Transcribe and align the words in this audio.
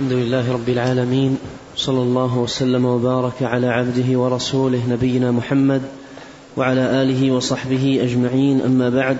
الحمد 0.00 0.18
لله 0.18 0.52
رب 0.52 0.68
العالمين 0.68 1.38
صلى 1.76 2.02
الله 2.02 2.38
وسلم 2.38 2.84
وبارك 2.84 3.42
على 3.42 3.66
عبده 3.66 4.18
ورسوله 4.18 4.80
نبينا 4.88 5.30
محمد 5.30 5.82
وعلى 6.56 6.80
آله 6.80 7.30
وصحبه 7.30 7.98
أجمعين 8.02 8.60
أما 8.60 8.90
بعد 8.90 9.16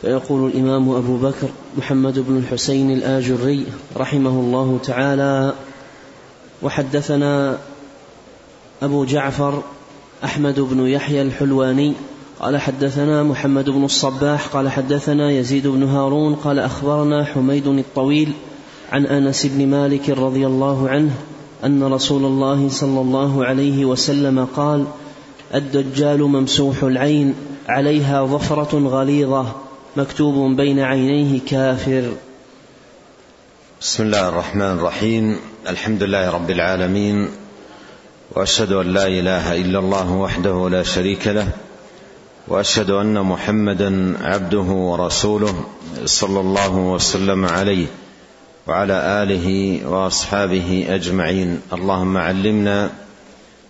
فيقول 0.00 0.50
الإمام 0.50 0.90
أبو 0.90 1.16
بكر 1.16 1.48
محمد 1.78 2.18
بن 2.18 2.36
الحسين 2.36 2.90
الآجري 2.90 3.66
رحمه 3.96 4.30
الله 4.30 4.78
تعالى 4.84 5.54
وحدثنا 6.62 7.58
أبو 8.82 9.04
جعفر 9.04 9.62
أحمد 10.24 10.60
بن 10.60 10.86
يحيى 10.86 11.22
الحلواني 11.22 11.92
قال 12.40 12.56
حدثنا 12.60 13.22
محمد 13.22 13.70
بن 13.70 13.84
الصباح 13.84 14.46
قال 14.46 14.68
حدثنا 14.68 15.30
يزيد 15.30 15.66
بن 15.66 15.82
هارون 15.82 16.34
قال 16.34 16.58
أخبرنا 16.58 17.24
حميد 17.24 17.66
الطويل 17.66 18.32
عن 18.90 19.06
أنس 19.06 19.46
بن 19.46 19.66
مالك 19.66 20.10
رضي 20.10 20.46
الله 20.46 20.88
عنه 20.88 21.10
أن 21.64 21.82
رسول 21.82 22.24
الله 22.24 22.68
صلى 22.68 23.00
الله 23.00 23.44
عليه 23.44 23.84
وسلم 23.84 24.44
قال 24.44 24.84
الدجال 25.54 26.22
ممسوح 26.22 26.82
العين 26.82 27.34
عليها 27.68 28.24
ظفرة 28.26 28.78
غليظة 28.78 29.46
مكتوب 29.96 30.56
بين 30.56 30.80
عينيه 30.80 31.40
كافر. 31.46 32.12
بسم 33.80 34.02
الله 34.02 34.28
الرحمن 34.28 34.62
الرحيم. 34.62 35.36
الحمد 35.68 36.02
لله 36.02 36.30
رب 36.30 36.50
العالمين 36.50 37.28
وأشهد 38.36 38.72
أن 38.72 38.86
لا 38.92 39.06
إله 39.06 39.60
إلا 39.60 39.78
الله 39.78 40.12
وحده 40.12 40.68
لا 40.68 40.82
شريك 40.82 41.26
له 41.28 41.48
وأشهد 42.48 42.90
أن 42.90 43.20
محمدا 43.20 44.18
عبده 44.22 44.68
ورسوله 44.90 45.54
صلى 46.04 46.40
الله 46.40 46.76
وسلم 46.76 47.44
عليه. 47.44 47.86
وعلى 48.66 49.22
آله 49.22 49.80
وأصحابه 49.86 50.86
أجمعين. 50.88 51.60
اللهم 51.72 52.16
علمنا 52.16 52.90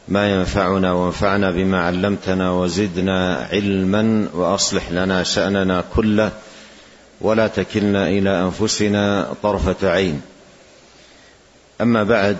ما 0.08 0.28
ينفعنا 0.34 0.92
وانفعنا 0.92 1.50
بما 1.50 1.80
علمتنا 1.80 2.52
وزدنا 2.52 3.48
علما 3.52 4.28
وأصلح 4.34 4.92
لنا 4.92 5.22
شأننا 5.22 5.84
كله 5.96 6.30
ولا 7.20 7.46
تكلنا 7.46 8.08
إلى 8.08 8.42
أنفسنا 8.42 9.32
طرفة 9.42 9.90
عين. 9.90 10.20
أما 11.80 12.02
بعد 12.04 12.36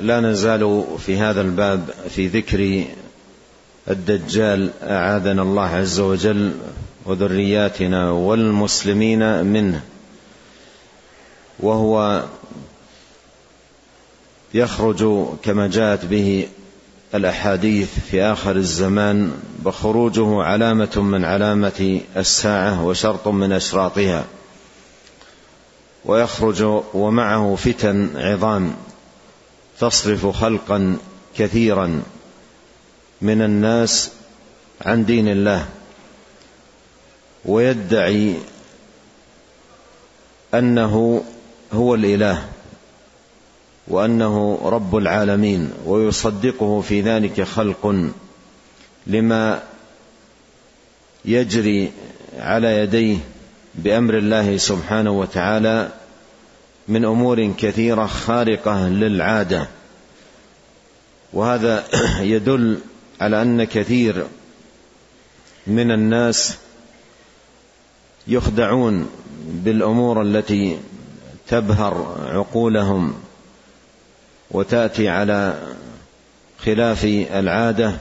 لا 0.00 0.20
نزال 0.20 0.84
في 1.06 1.16
هذا 1.16 1.40
الباب 1.40 1.88
في 2.10 2.26
ذكر 2.26 2.84
الدجال 3.90 4.70
أعاذنا 4.82 5.42
الله 5.42 5.68
عز 5.68 6.00
وجل 6.00 6.52
وذرياتنا 7.06 8.10
والمسلمين 8.10 9.44
منه. 9.44 9.80
وهو 11.60 12.24
يخرج 14.54 15.26
كما 15.42 15.66
جاءت 15.66 16.04
به 16.04 16.48
الأحاديث 17.14 17.88
في 18.10 18.22
آخر 18.22 18.56
الزمان 18.56 19.32
وخروجه 19.64 20.42
علامة 20.42 20.96
من 20.96 21.24
علامة 21.24 22.00
الساعة 22.16 22.84
وشرط 22.84 23.28
من 23.28 23.52
أشراطها. 23.52 24.24
ويخرج 26.04 26.82
ومعه 26.94 27.54
فتن 27.54 28.10
عظام 28.16 28.74
تصرف 29.80 30.26
خلقا 30.26 30.96
كثيرا 31.38 32.02
من 33.22 33.42
الناس 33.42 34.10
عن 34.80 35.04
دين 35.04 35.28
الله. 35.28 35.68
ويدعي 37.44 38.36
أنه 40.54 41.24
هو 41.72 41.94
الإله 41.94 42.44
وأنه 43.88 44.60
رب 44.64 44.96
العالمين 44.96 45.70
ويصدقه 45.86 46.80
في 46.80 47.00
ذلك 47.00 47.42
خلق 47.42 48.10
لما 49.06 49.62
يجري 51.24 51.92
على 52.38 52.78
يديه 52.78 53.18
بأمر 53.74 54.18
الله 54.18 54.56
سبحانه 54.56 55.10
وتعالى 55.10 55.88
من 56.88 57.04
أمور 57.04 57.52
كثيرة 57.58 58.06
خارقة 58.06 58.88
للعادة. 58.88 59.68
وهذا 61.32 61.84
يدل 62.34 62.78
على 63.20 63.42
أن 63.42 63.64
كثير 63.64 64.26
من 65.66 65.90
الناس 65.90 66.56
يخدعون 68.28 69.08
بالأمور 69.46 70.22
التي 70.22 70.78
تبهر 71.48 72.16
عقولهم 72.32 73.14
وتأتي 74.50 75.08
على 75.08 75.58
خلاف 76.58 77.04
العادة 77.04 77.92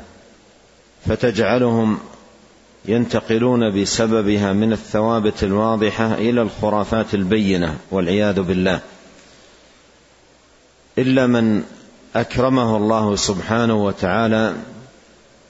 فتجعلهم 1.06 2.00
ينتقلون 2.85 3.81
بسببها 3.81 4.53
من 4.53 4.74
الثوابت 4.74 5.44
الواضحة 5.44 6.13
إلى 6.13 6.41
الخرافات 6.41 7.13
البينة 7.13 7.78
والعياذ 7.91 8.41
بالله. 8.41 8.80
إلا 10.97 11.28
من 11.28 11.63
أكرمه 12.16 12.78
الله 12.78 13.16
سبحانه 13.16 13.85
وتعالى 13.85 14.56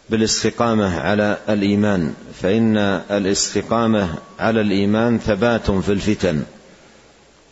بالاستقامة 0.09 0.99
على 0.99 1.37
الإيمان 1.49 2.13
فإن 2.41 2.77
الاستقامة 3.11 4.15
على 4.39 4.61
الإيمان 4.61 5.19
ثبات 5.19 5.71
في 5.71 5.91
الفتن. 5.91 6.43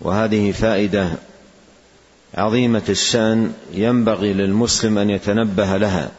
وهذه 0.01 0.51
فائدة 0.51 1.09
عظيمة 2.33 2.83
الشأن 2.89 3.53
ينبغي 3.73 4.33
للمسلم 4.33 4.97
أن 4.97 5.09
يتنبه 5.09 5.77
لها 5.77 6.11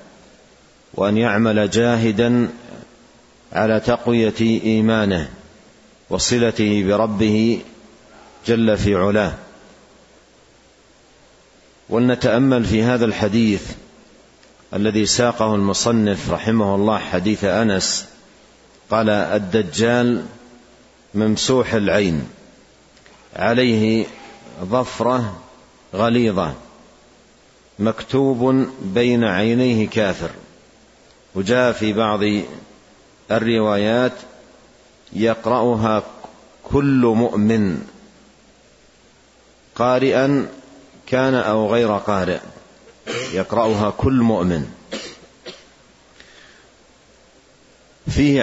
وأن 0.94 1.16
يعمل 1.16 1.70
جاهدا 1.70 2.48
على 3.52 3.80
تقوية 3.80 4.40
إيمانه 4.40 5.28
وصلته 6.10 6.84
بربه 6.86 7.62
جل 8.46 8.78
في 8.78 8.94
علاه. 8.94 9.34
ولنتأمل 11.88 12.64
في 12.64 12.82
هذا 12.82 13.04
الحديث 13.04 13.62
الذي 14.74 15.06
ساقه 15.06 15.54
المصنف 15.54 16.30
رحمه 16.30 16.74
الله 16.74 16.98
حديث 16.98 17.44
أنس 17.44 18.06
قال 18.90 19.10
الدجال 19.10 20.24
ممسوح 21.14 21.74
العين. 21.74 22.28
عليه 23.36 24.06
ظفرة 24.64 25.40
غليظة 25.94 26.54
مكتوب 27.78 28.66
بين 28.82 29.24
عينيه 29.24 29.88
كافر. 29.88 30.30
وجاء 31.34 31.72
في 31.72 31.92
بعض 31.92 32.20
الروايات 33.30 34.12
يقرأها 35.12 36.02
كل 36.64 37.12
مؤمن 37.16 37.86
قارئا 39.74 40.48
كان 41.06 41.34
أو 41.34 41.72
غير 41.72 41.96
قارئ 41.96 42.40
يقرأها 43.32 43.90
كل 43.90 44.12
مؤمن. 44.12 44.70
فيه 48.10 48.42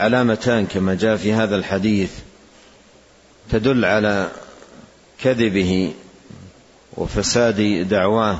علامتان 0.00 0.66
كما 0.66 0.94
جاء 0.94 1.16
في 1.16 1.32
هذا 1.32 1.56
الحديث. 1.56 2.10
تدل 3.50 3.84
على 3.84 4.30
كذبه 5.20 5.94
وفساد 6.96 7.88
دعواه. 7.88 8.38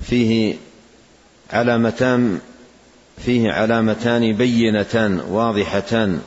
فيه 0.00 0.56
علامتان 1.50 2.40
فيه 3.24 3.52
علامتان 3.52 4.32
بينتان 4.32 5.20
واضحتان. 5.20 6.22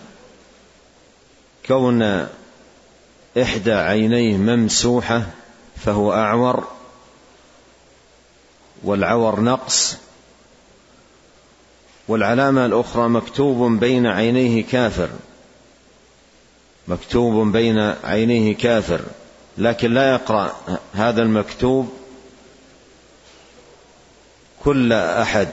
كون 1.67 2.27
إحدى 3.41 3.73
عينيه 3.73 4.37
ممسوحة 4.37 5.23
فهو 5.85 6.13
أعور 6.13 6.67
والعور 8.83 9.39
نقص. 9.39 9.97
والعلامة 12.07 12.65
الأخرى 12.65 13.09
مكتوب 13.09 13.79
بين 13.79 14.07
عينيه 14.07 14.63
كافر. 14.63 15.09
مكتوب 16.87 17.51
بين 17.51 17.93
عينيه 18.03 18.55
كافر 18.55 19.01
لكن 19.57 19.93
لا 19.93 20.11
يقرأ 20.11 20.55
هذا 20.93 21.21
المكتوب 21.21 21.89
كل 24.63 24.93
أحد. 24.93 25.49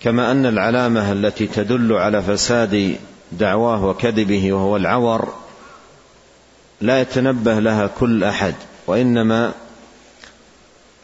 كما 0.00 0.30
أن 0.30 0.46
العلامة 0.46 1.12
التي 1.12 1.46
تدل 1.46 1.92
على 1.92 2.22
فساد 2.22 2.96
دعواه 3.32 3.84
وكذبه 3.84 4.52
وهو 4.52 4.76
العور 4.76 5.34
لا 6.80 7.00
يتنبه 7.00 7.60
لها 7.60 7.86
كل 7.86 8.24
أحد 8.24 8.54
وإنما 8.86 9.52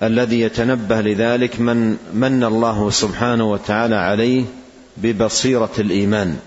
الذي 0.03 0.41
يتنبه 0.41 1.01
لذلك 1.01 1.61
من 1.61 1.97
من 2.15 2.45
الله 2.45 2.91
سبحانه 2.91 3.51
وتعالى 3.51 3.97
عليه 3.97 4.45
ببصيرة 4.97 5.73
الإيمان. 5.79 6.39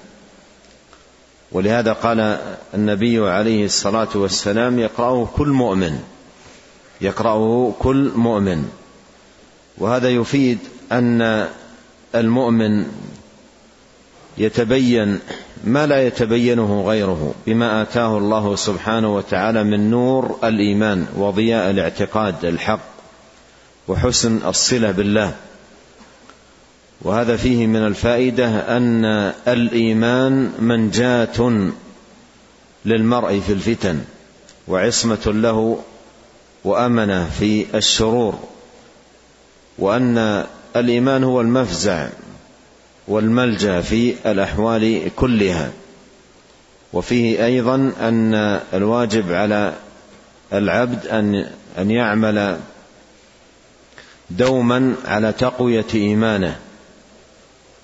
ولهذا 1.51 1.93
قال 1.93 2.39
النبي 2.73 3.29
عليه 3.29 3.65
الصلاة 3.65 4.07
والسلام 4.15 4.79
يقرأه 4.79 5.29
كل 5.35 5.47
مؤمن. 5.47 5.99
يقرأه 7.01 7.73
كل 7.79 8.11
مؤمن. 8.15 8.69
وهذا 9.77 10.09
يفيد 10.09 10.59
أن 10.91 11.47
المؤمن 12.15 12.85
يتبين 14.37 15.19
ما 15.63 15.87
لا 15.87 16.07
يتبينه 16.07 16.83
غيره 16.87 17.33
بما 17.47 17.81
آتاه 17.81 18.17
الله 18.17 18.55
سبحانه 18.55 19.15
وتعالى 19.15 19.63
من 19.63 19.89
نور 19.89 20.39
الإيمان 20.43 21.07
وضياء 21.17 21.71
الاعتقاد 21.71 22.45
الحق 22.45 22.79
وحسن 23.87 24.39
الصلة 24.47 24.91
بالله. 24.91 25.35
وهذا 27.01 27.37
فيه 27.37 27.67
من 27.67 27.87
الفائدة 27.87 28.77
أن 28.77 29.05
الإيمان 29.47 30.51
منجاة 30.59 31.69
للمرء 32.85 33.39
في 33.39 33.53
الفتن 33.53 33.99
وعصمة 34.67 35.25
له 35.25 35.79
وأمنة 36.63 37.29
في 37.39 37.65
الشرور 37.75 38.39
وأن 39.77 40.45
الإيمان 40.75 41.23
هو 41.23 41.41
المفزع 41.41 42.09
والملجأ 43.07 43.81
في 43.81 44.15
الأحوال 44.25 45.11
كلها. 45.15 45.71
وفيه 46.93 47.45
أيضا 47.45 47.75
أن 47.99 48.59
الواجب 48.73 49.31
على 49.31 49.73
العبد 50.53 51.07
أن 51.07 51.47
أن 51.77 51.91
يعمل 51.91 52.59
دوما 54.29 54.95
على 55.05 55.31
تقوية 55.31 55.85
إيمانه. 55.93 56.59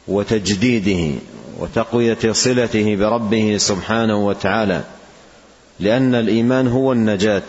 وتجديده 0.07 1.19
وتقوية 1.59 2.31
صلته 2.31 2.95
بربه 2.95 3.57
سبحانه 3.57 4.27
وتعالى 4.27 4.83
لأن 5.79 6.15
الإيمان 6.15 6.67
هو 6.67 6.91
النجاة 6.91 7.43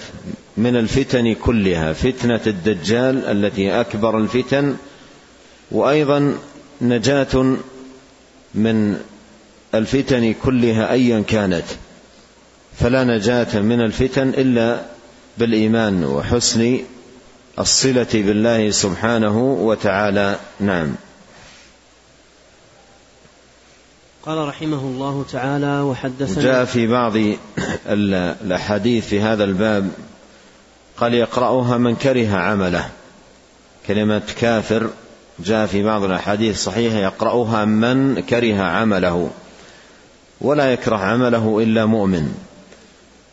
من 0.56 0.76
الفتن 0.76 1.34
كلها 1.34 1.92
فتنة 1.92 2.40
الدجال 2.46 3.24
التي 3.24 3.80
أكبر 3.80 4.18
الفتن 4.18 4.76
وأيضا 5.70 6.34
نجاة 6.80 7.56
من 8.54 8.96
الفتن 9.74 10.34
كلها 10.44 10.92
أيا 10.92 11.24
كانت. 11.28 11.64
فلا 12.78 13.04
نجاة 13.04 13.60
من 13.60 13.80
الفتن 13.80 14.28
إلا 14.28 14.80
بالإيمان 15.38 16.04
وحسن 16.04 16.78
الصلة 17.58 18.06
بالله 18.14 18.70
سبحانه 18.70 19.38
وتعالى. 19.52 20.36
نعم. 20.60 20.94
قال 24.26 24.48
رحمه 24.48 24.78
الله 24.78 25.24
تعالى 25.32 25.80
وحدثنا 25.80 26.44
جاء 26.44 26.64
في 26.64 26.86
بعض 26.86 27.12
الأحاديث 27.86 29.06
في 29.06 29.20
هذا 29.20 29.44
الباب 29.44 29.90
قال 30.96 31.14
يقرأها 31.14 31.78
من 31.78 31.96
كره 31.96 32.36
عمله. 32.36 32.88
كلمة 33.86 34.22
كافر 34.40 34.90
جاء 35.38 35.66
في 35.66 35.82
بعض 35.82 36.04
الأحاديث 36.04 36.54
الصحيحة 36.54 36.96
يقرأها 36.96 37.64
من 37.64 38.20
كره 38.20 38.62
عمله. 38.62 39.30
ولا 40.40 40.72
يكره 40.72 40.96
عمله 40.96 41.62
إلا 41.62 41.86
مؤمن. 41.86 42.34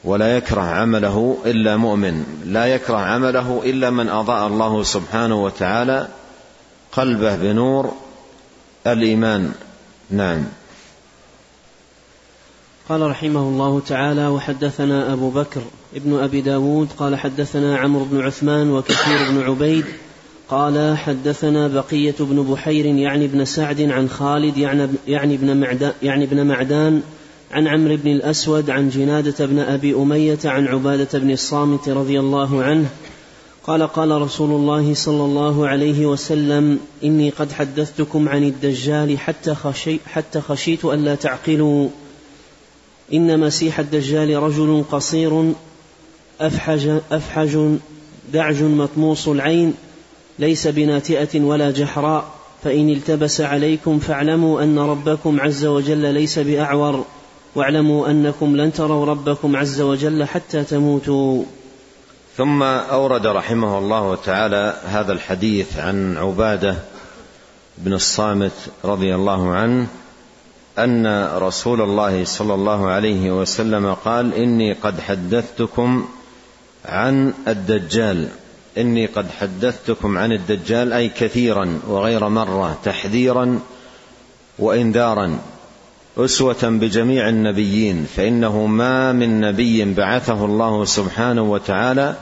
ولا 0.03 0.37
يكره 0.37 0.61
عمله 0.61 1.37
إلا 1.45 1.77
مؤمن. 1.77 2.43
لا 2.45 2.65
يكره 2.65 2.97
عمله 2.97 3.61
إلا 3.65 3.89
من 3.89 4.09
أضاء 4.09 4.47
الله 4.47 4.83
سبحانه 4.83 5.43
وتعالى 5.43 6.07
قلبه 6.91 7.35
بنور 7.35 7.93
الإيمان. 8.87 9.51
نعم. 10.09 10.43
قال 12.89 13.01
رحمه 13.01 13.39
الله 13.39 13.81
تعالى 13.87 14.27
وحدثنا 14.27 15.13
أبو 15.13 15.29
بكر 15.29 15.61
ابن 15.95 16.19
أبي 16.19 16.41
داود 16.41 16.87
قال 16.97 17.15
حدثنا 17.15 17.77
عمرو 17.77 18.05
بن 18.05 18.21
عثمان 18.21 18.71
وكثير 18.71 19.31
بن 19.31 19.41
عبيد 19.41 19.85
قال 20.49 20.97
حدثنا 20.97 21.67
بقية 21.67 22.15
بن 22.19 22.43
بحير 22.43 22.85
يعني 22.85 23.25
ابن 23.25 23.45
سعد 23.45 23.81
عن 23.81 24.09
خالد 24.09 24.57
يعني, 24.57 24.87
يعني 25.07 25.35
ابن 25.35 25.57
معدان 25.57 25.91
يعني 26.03 26.23
ابن 26.23 26.45
معدان 26.45 27.01
عن 27.51 27.67
عمرو 27.67 27.97
بن 27.97 28.11
الأسود 28.11 28.69
عن 28.69 28.89
جنادة 28.89 29.45
بن 29.45 29.59
أبي 29.59 29.95
أمية 29.95 30.39
عن 30.45 30.67
عبادة 30.67 31.19
بن 31.19 31.31
الصامت 31.31 31.89
رضي 31.89 32.19
الله 32.19 32.63
عنه 32.63 32.89
قال 33.63 33.87
قال 33.87 34.21
رسول 34.21 34.51
الله 34.51 34.93
صلى 34.93 35.25
الله 35.25 35.67
عليه 35.67 36.05
وسلم 36.05 36.79
إني 37.03 37.29
قد 37.29 37.51
حدثتكم 37.51 38.29
عن 38.29 38.43
الدجال 38.43 39.19
حتى, 39.19 39.55
خشي 39.55 39.99
حتى 40.05 40.41
خشيت 40.41 40.85
ألا 40.85 41.15
تعقلوا. 41.15 41.89
إن 43.13 43.39
مسيح 43.39 43.79
الدجال 43.79 44.43
رجل 44.43 44.83
قصير 44.91 45.53
أفحج, 46.41 46.99
أفحج 47.11 47.77
دعج 48.33 48.63
مطموس 48.63 49.27
العين 49.27 49.73
ليس 50.39 50.67
بناتئة 50.67 51.41
ولا 51.41 51.71
جحراء 51.71 52.25
فإن 52.63 52.89
التبس 52.89 53.41
عليكم 53.41 53.99
فاعلموا 53.99 54.63
أن 54.63 54.79
ربكم 54.79 55.41
عز 55.41 55.65
وجل 55.65 56.13
ليس 56.13 56.39
بأعور 56.39 57.05
واعلموا 57.55 58.07
أنكم 58.07 58.55
لن 58.55 58.73
تروا 58.73 59.05
ربكم 59.05 59.55
عز 59.55 59.81
وجل 59.81 60.23
حتى 60.23 60.63
تموتوا. 60.63 61.43
ثم 62.37 62.63
أورد 62.63 63.27
رحمه 63.27 63.77
الله 63.77 64.15
تعالى 64.15 64.75
هذا 64.85 65.13
الحديث 65.13 65.79
عن 65.79 66.17
عبادة 66.17 66.75
بن 67.77 67.93
الصامت 67.93 68.51
رضي 68.85 69.15
الله 69.15 69.49
عنه 69.49 69.87
أن 70.79 71.29
رسول 71.37 71.81
الله 71.81 72.25
صلى 72.25 72.53
الله 72.53 72.87
عليه 72.87 73.31
وسلم 73.31 73.93
قال 73.93 74.33
إني 74.33 74.73
قد 74.73 74.99
حدثتكم 74.99 76.07
عن 76.85 77.33
الدجال. 77.47 78.27
إني 78.77 79.05
قد 79.05 79.25
حدثتكم 79.39 80.17
عن 80.17 80.31
الدجال 80.31 80.93
أي 80.93 81.09
كثيرا 81.09 81.79
وغير 81.87 82.29
مرة 82.29 82.77
تحذيرا 82.83 83.59
وإنذارا 84.59 85.39
أسوة 86.17 86.63
بجميع 86.63 87.29
النبيين 87.29 88.07
فإنه 88.15 88.65
ما 88.65 89.11
من 89.11 89.41
نبي 89.41 89.93
بعثه 89.93 90.45
الله 90.45 90.85
سبحانه 90.85 91.41
وتعالى 91.41 92.15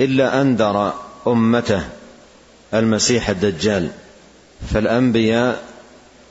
إلا 0.00 0.40
أنذر 0.40 0.92
أمته 1.26 1.82
المسيح 2.74 3.28
الدجال. 3.28 3.88
فالأنبياء 4.72 5.73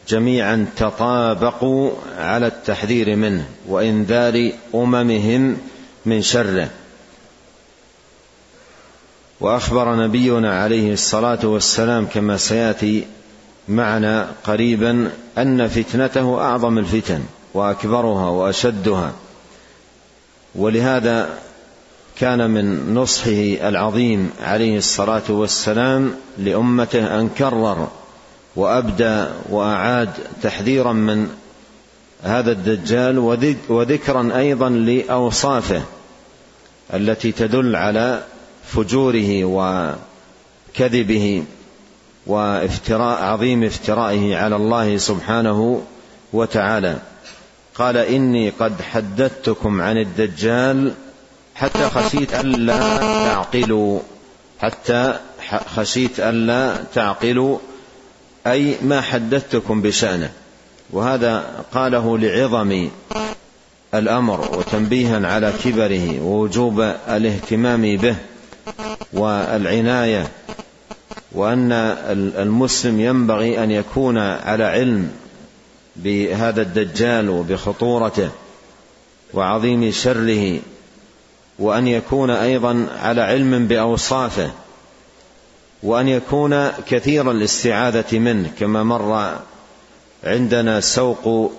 جميعا 0.08 0.66
تطابقوا 0.78 1.92
على 2.18 2.48
التحذير 2.48 3.16
منه 3.16 3.46
وإنذار 3.68 4.52
أممهم 4.76 5.58
من 6.06 6.22
شره. 6.22 6.70
وأخبر 9.40 9.95
نبينا 9.95 10.62
عليه 10.62 10.94
الصلاة 10.94 11.40
والسلام 11.44 12.06
كما 12.14 12.38
سيأتي 12.38 13.07
معنا 13.68 14.31
قريبا 14.44 15.12
أن 15.38 15.68
فتنته 15.68 16.42
أعظم 16.42 16.78
الفتن 16.78 17.22
وأكبرها 17.54 18.30
وأشدها. 18.30 19.12
ولهذا 20.56 21.30
كان 22.19 22.50
من 22.50 22.94
نصحه 22.94 23.69
العظيم 23.69 24.31
عليه 24.42 24.78
الصلاة 24.78 25.22
والسلام 25.30 26.16
لأمته 26.38 27.19
أن 27.19 27.30
كرر 27.30 27.88
وأبدى 28.56 29.26
وأعاد 29.50 30.10
تحذيرا 30.42 30.94
من 30.94 31.30
هذا 32.24 32.52
الدجال 32.52 33.19
وذكرا 33.69 34.38
أيضا 34.38 34.69
لأوصافه 34.69 35.81
التي 36.94 37.31
تدل 37.31 37.76
على 37.76 38.24
فجوره 38.66 39.44
وكذبه 40.76 41.44
وافتراء 42.28 43.24
عظيم 43.24 43.64
افترائه 43.64 44.38
على 44.38 44.56
الله 44.56 44.98
سبحانه 44.98 45.81
وتعالى. 46.33 46.98
قال 47.76 47.98
إني 47.98 48.50
قد 48.50 48.81
حدثتكم 48.81 49.81
عن 49.81 49.98
الدجال 49.98 50.94
حتى 51.56 51.90
خشيت 51.90 52.33
الا 52.33 52.98
تعقلوا 52.98 54.00
حتى 54.60 55.19
خشيت 55.76 56.19
الا 56.19 56.76
تعقلوا. 56.94 57.57
أي 58.47 58.76
ما 58.81 59.02
حدثتكم 59.02 59.81
بشأنه. 59.81 60.31
وهذا 60.90 61.64
قاله 61.73 62.18
لعظم 62.18 62.90
الأمر 63.94 64.57
وتنبيها 64.57 65.28
على 65.28 65.54
كبره 65.64 66.21
ووجوب 66.21 66.81
الاهتمام 67.09 67.97
به 67.97 68.16
والعناية 69.14 70.28
وأن 71.31 71.71
المسلم 72.38 73.00
ينبغي 73.00 73.64
أن 73.64 73.71
يكون 73.71 74.18
على 74.18 74.64
علم 74.64 75.12
بهذا 75.95 76.62
الدجال 76.62 77.30
وبخطورته 77.30 78.30
وعظيم 79.33 79.92
شره 79.92 80.59
وأن 81.59 81.88
يكون 81.88 82.30
أيضا 82.30 82.88
على 83.02 83.21
علم 83.21 83.68
بأوصافه. 83.68 84.52
وأن 85.83 86.07
يكون 86.07 86.68
كثير 86.69 87.31
الاستعاذه 87.31 88.19
منه 88.19 88.52
كما 88.59 88.83
مر 88.83 89.40
عندنا 90.23 90.80
سوق 90.80 91.52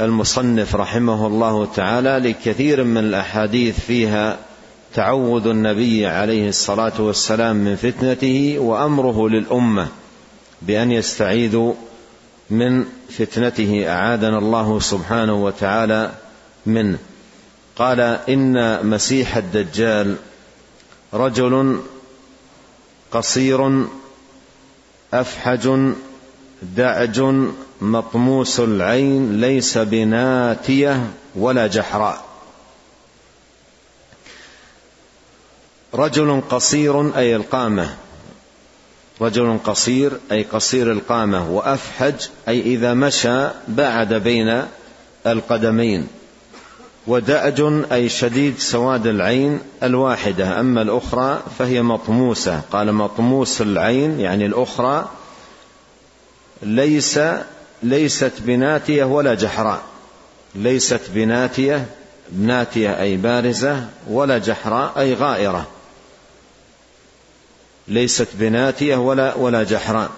المصنف 0.00 0.76
رحمه 0.76 1.26
الله 1.26 1.66
تعالى 1.66 2.18
لكثير 2.18 2.84
من 2.84 2.98
الأحاديث 2.98 3.80
فيها 3.80 4.38
تعوذ 4.94 5.46
النبي 5.46 6.06
عليه 6.06 6.48
الصلاة 6.48 6.92
والسلام 6.98 7.56
من 7.56 7.76
فتنته 7.76 8.58
وأمره 8.58 9.28
للأمة 9.28 9.88
بأن 10.62 10.92
يستعيذوا 10.92 11.74
من 12.50 12.84
فتنته 13.18 13.84
أعاذنا 13.88 14.38
الله 14.38 14.80
سبحانه 14.80 15.44
وتعالى 15.44 16.10
منه. 16.66 16.98
قال 17.76 18.00
إن 18.28 18.86
مسيح 18.86 19.36
الدجال 19.36 20.16
رجل 21.14 21.80
قصير 23.14 23.86
أفحج 25.14 25.92
دعج 26.62 27.22
مطموس 27.80 28.60
العين 28.60 29.40
ليس 29.40 29.78
بناتية 29.78 31.10
ولا 31.34 31.66
جحراء. 31.66 32.24
رجل 35.94 36.42
قصير 36.50 37.16
أي 37.18 37.36
القامة. 37.36 37.96
رجل 39.20 39.58
قصير 39.64 40.12
أي 40.32 40.42
قصير 40.42 40.92
القامة 40.92 41.50
وأفحج 41.50 42.14
أي 42.48 42.60
إذا 42.60 42.94
مشى 42.94 43.48
بعد 43.68 44.14
بين 44.14 44.62
القدمين. 45.26 46.08
ودأج 47.06 47.84
أي 47.92 48.08
شديد 48.08 48.58
سواد 48.58 49.06
العين 49.06 49.60
الواحدة 49.82 50.60
أما 50.60 50.82
الأخرى 50.82 51.42
فهي 51.58 51.82
مطموسة. 51.82 52.60
قال 52.72 52.92
مطموس 52.92 53.60
العين 53.60 54.20
يعني 54.20 54.46
الأخرى 54.46 55.08
ليس 56.62 57.20
ليست 57.82 58.32
بناتية 58.40 59.04
ولا 59.04 59.34
جحراء. 59.34 59.82
ليست 60.54 61.00
بناتية 61.14 61.86
ناتية 62.38 63.00
أي 63.00 63.16
بارزة 63.16 63.86
ولا 64.08 64.38
جحراء 64.38 64.92
أي 64.98 65.14
غائرة. 65.14 65.66
ليست 67.88 68.28
بناتية 68.34 68.96
ولا 68.96 69.34
ولا 69.34 69.62
جحراء. 69.62 70.10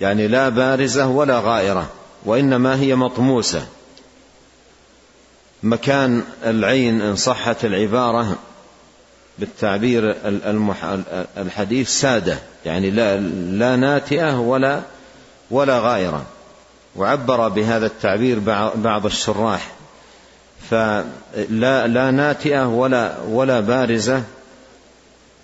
يعني 0.00 0.28
لا 0.28 0.48
بارزة 0.48 1.06
ولا 1.06 1.40
غائرة 1.40 1.88
وإنما 2.24 2.80
هي 2.80 2.94
مطموسة. 2.94 3.66
مكان 5.62 6.22
العين 6.44 7.00
إن 7.00 7.16
صحت 7.16 7.64
العبارة 7.64 8.38
بالتعبير 9.38 10.16
الحديث 11.36 11.88
سادة. 11.88 12.38
يعني 12.64 12.90
لا, 12.90 13.16
لا 13.50 13.76
ناتئة 13.76 14.40
ولا 14.40 14.80
ولا 15.50 15.78
غائرة. 15.78 16.24
وعبر 16.96 17.48
بهذا 17.48 17.86
التعبير 17.86 18.38
بعض 18.74 19.06
الشراح. 19.06 19.70
فلا 20.70 21.86
لا 21.86 22.10
ناتئة 22.10 22.66
ولا 22.66 23.16
ولا 23.28 23.60
بارزة. 23.60 24.22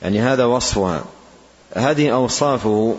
يعني 0.03 0.21
هذا 0.21 0.45
وصفها. 0.45 1.05
هذه 1.75 2.11
أوصافه 2.11 2.97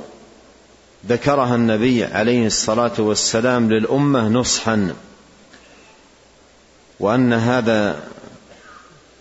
ذكرها 1.10 1.56
النبي 1.56 2.06
عليه 2.06 2.48
الصلاة 2.48 2.94
والسلام 2.98 3.72
للأمة 3.72 4.28
نصحا. 4.30 4.94
وأن 7.00 7.34
هذا 7.34 8.04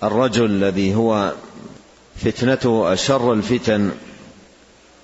الرجل 0.02 0.44
الذي 0.44 0.94
هو 0.94 1.32
فتنته 2.16 2.92
أشر 2.92 3.32
الفتن 3.32 3.90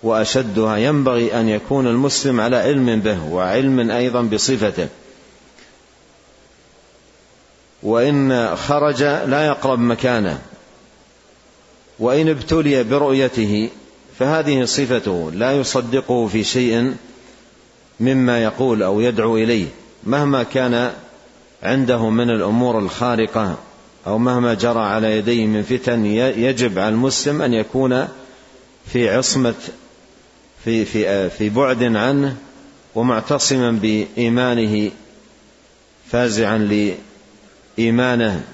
وأشدها 0.03 0.77
ينبغي 0.77 1.41
أن 1.41 1.49
يكون 1.49 1.87
المسلم 1.87 2.41
على 2.41 2.57
علم 2.57 3.01
به 3.01 3.25
وعلم 3.25 3.91
أيضا 3.91 4.23
بصفته. 4.23 4.89
وإن 7.83 8.57
خرج 8.57 9.03
لا 9.03 9.47
يقرب 9.47 9.79
مكانه. 9.79 10.39
وإن 11.99 12.29
ابتلي 12.29 12.85
برؤيته 12.85 13.71
فهذه 14.19 14.65
صفته 14.65 15.31
لا 15.35 15.53
يصدقه 15.53 16.27
في 16.27 16.45
شيء 16.45 16.95
مما 18.01 18.43
يقول 18.45 18.83
أو 18.83 19.01
يدعو 19.01 19.37
إليه 19.37 19.67
مهما 20.05 20.43
كان 20.43 20.93
عنده 21.63 22.11
من 22.11 22.31
الأمور 22.31 22.79
الخارقة 22.79 23.59
أو 24.07 24.19
مهما 24.19 24.55
جرى 24.55 24.81
على 24.81 25.19
يديه 25.19 25.47
من 25.47 25.63
فتن 25.63 26.07
يجب 26.07 26.79
على 26.79 26.89
المسلم 26.89 27.43
أن 27.43 27.55
يكون 27.55 28.09
في 28.87 29.11
عصمة 29.11 29.55
في 30.65 30.85
في 30.85 31.31
في 31.31 31.49
بعد 31.49 31.83
عنه 31.83 32.37
ومعتصما 32.95 33.71
بإيمانه 33.71 34.91
فازعا 36.11 36.95
لإيمانه 37.79 38.45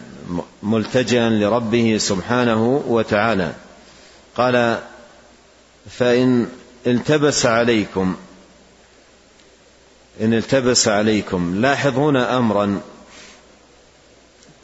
ملتجئا 0.63 1.31
لربه 1.31 1.97
سبحانه 1.99 2.83
وتعالى. 2.89 3.53
قال 4.37 4.79
فإن 5.91 6.47
التبس 6.87 7.47
عليكم 7.47 8.17
إن 10.21 10.35
التبس 10.35 10.89
عليكم 10.89 11.61
لاحظ 11.61 11.99
هنا 11.99 12.39
أمرا 12.39 12.81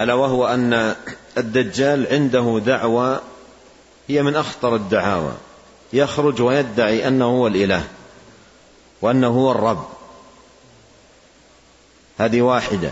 ألا 0.03 0.15
وهو 0.15 0.47
أن 0.47 0.95
الدجال 1.39 2.07
عنده 2.11 2.61
دعوة 2.67 3.21
هي 4.09 4.23
من 4.23 4.37
أخطر 4.37 4.77
الدعاوى. 4.77 5.33
يخرج 5.93 6.43
ويدعي 6.43 7.09
أنه 7.09 7.25
هو 7.25 7.47
الإله 7.47 7.85
وأنه 9.03 9.29
هو 9.29 9.51
الرب. 9.51 9.89
هذه 12.19 12.43
واحدة. 12.43 12.91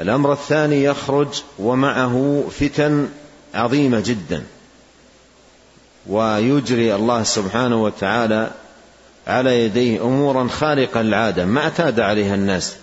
الأمر 0.00 0.32
الثاني 0.32 0.84
يخرج 0.84 1.42
ومعه 1.58 2.44
فتن 2.60 3.08
عظيمة 3.54 4.00
جدا. 4.00 4.44
ويجري 6.06 6.94
الله 6.94 7.22
سبحانه 7.22 7.82
وتعالى 7.82 8.50
على 9.26 9.64
يديه 9.64 10.02
أمورا 10.02 10.48
خارقة 10.48 11.02
للعادة 11.02 11.44
ما 11.44 11.60
اعتاد 11.60 12.00
عليها 12.00 12.34
الناس. 12.34 12.76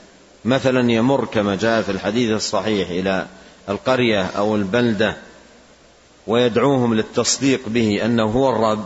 مثلا 0.45 0.91
يمر 0.91 1.25
كما 1.25 1.55
جاء 1.55 1.81
في 1.81 1.91
الحديث 1.91 2.31
الصحيح 2.31 2.89
إلى 2.89 3.27
القرية 3.69 4.23
أو 4.23 4.55
البلدة 4.55 5.17
ويدعوهم 6.27 6.93
للتصديق 6.93 7.61
به 7.67 8.05
أنه 8.05 8.23
هو 8.23 8.49
الرب 8.49 8.85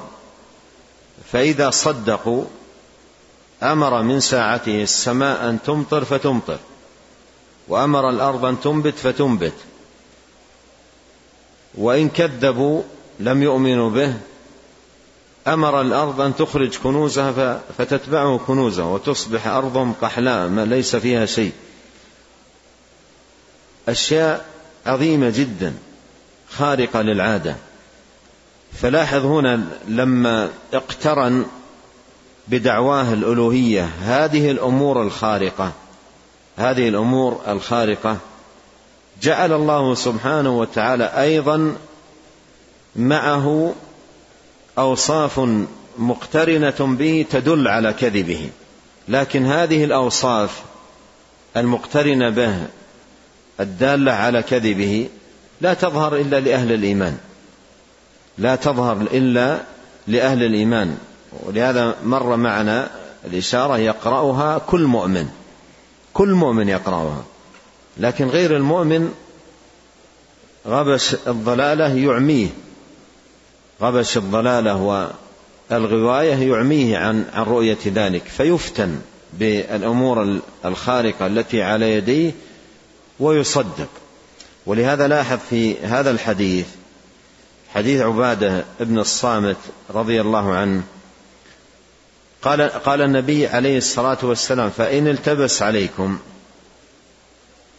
فإذا 1.32 1.70
صدقوا 1.70 2.46
أمر 3.64 4.02
من 4.02 4.20
ساعته 4.20 4.84
السماء 4.84 5.50
أن 5.50 5.60
تمطر 5.66 6.06
فتمطر 6.06 6.58
وأمر 7.68 8.10
الأرض 8.10 8.46
أن 8.46 8.60
تنبت 8.60 8.96
فتنبت 8.96 9.54
وإن 11.78 12.10
كذبوا 12.10 12.82
لم 13.20 13.44
يؤمنوا 13.44 13.90
به 13.90 14.14
أمر 15.48 15.82
الأرض 15.82 16.22
أن 16.22 16.36
تخرج 16.36 16.78
كنوزها 16.78 17.62
فتتبعه 17.78 18.38
كنوزها 18.38 18.86
وتصبح 18.86 19.48
أرضهم 19.48 19.94
قحلاء 20.02 20.48
ما 20.48 20.66
ليس 20.66 20.96
فيها 20.96 21.26
شيء. 21.26 21.52
أشياء 23.90 24.46
عظيمة 24.86 25.30
جدا 25.30 25.74
خارقة 26.50 27.02
للعادة. 27.02 27.56
فلاحظ 28.74 29.26
هنا 29.26 29.64
لما 29.88 30.50
اقترن 30.74 31.46
بدعواه 32.48 33.14
الألوهية 33.14 33.90
هذه 34.02 34.52
الأمور 34.52 35.02
الخارقة 35.02 35.72
هذه 36.58 36.90
الأمور 36.90 37.42
الخارقة 37.48 38.18
جعل 39.22 39.54
الله 39.54 39.96
سبحانه 39.96 40.60
وتعالى 40.60 41.04
أيضا 41.04 41.76
معه 42.96 43.74
أوصاف 44.78 45.42
مقترنة 45.98 46.76
به 46.80 47.26
تدل 47.30 47.68
على 47.68 47.94
كذبه. 47.94 48.50
لكن 49.08 49.46
هذه 49.46 49.84
الأوصاف 49.84 50.62
المقترنة 51.58 52.30
به 52.30 52.68
الدالة 53.60 54.12
على 54.12 54.44
كذبه 54.44 55.10
لا 55.62 55.74
تظهر 55.74 56.16
إلا 56.16 56.40
لأهل 56.40 56.72
الإيمان. 56.72 57.18
لا 58.38 58.56
تظهر 58.56 59.02
إلا 59.02 59.60
لأهل 60.08 60.44
الإيمان. 60.44 60.98
ولهذا 61.44 61.96
مر 62.04 62.36
معنا 62.36 62.90
الإشارة 63.26 63.78
يقرأها 63.78 64.58
كل 64.58 64.84
مؤمن. 64.84 65.30
كل 66.14 66.34
مؤمن 66.34 66.70
يقرأها. 66.70 67.24
لكن 67.98 68.28
غير 68.28 68.56
المؤمن 68.56 69.14
غبش 70.68 71.16
الضلالة 71.28 71.96
يعميه. 71.96 72.48
غبش 73.82 74.18
الضلالة 74.18 75.12
والغواية 75.72 76.52
يعميه 76.52 76.98
عن 76.98 77.26
عن 77.34 77.44
رؤية 77.44 77.78
ذلك. 77.88 78.24
فيفتن 78.24 79.00
بالأمور 79.34 80.40
الخارقة 80.66 81.28
التي 81.28 81.64
على 81.64 81.94
يديه 81.94 82.32
ويصدق. 83.20 83.90
ولهذا 84.66 85.08
لاحظ 85.08 85.40
في 85.50 85.80
هذا 85.80 86.12
الحديث 86.12 86.68
حديث 87.74 88.02
عبادة 88.02 88.66
بن 88.80 89.00
الصامت 89.00 89.58
رضي 89.94 90.22
الله 90.22 90.54
عنه 90.54 90.84
قال 92.42 92.62
قال 92.62 93.02
النبي 93.02 93.48
عليه 93.48 93.78
الصلاة 93.78 94.18
والسلام 94.24 94.70
فإن 94.70 95.08
التبس 95.08 95.62
عليكم 95.62 96.20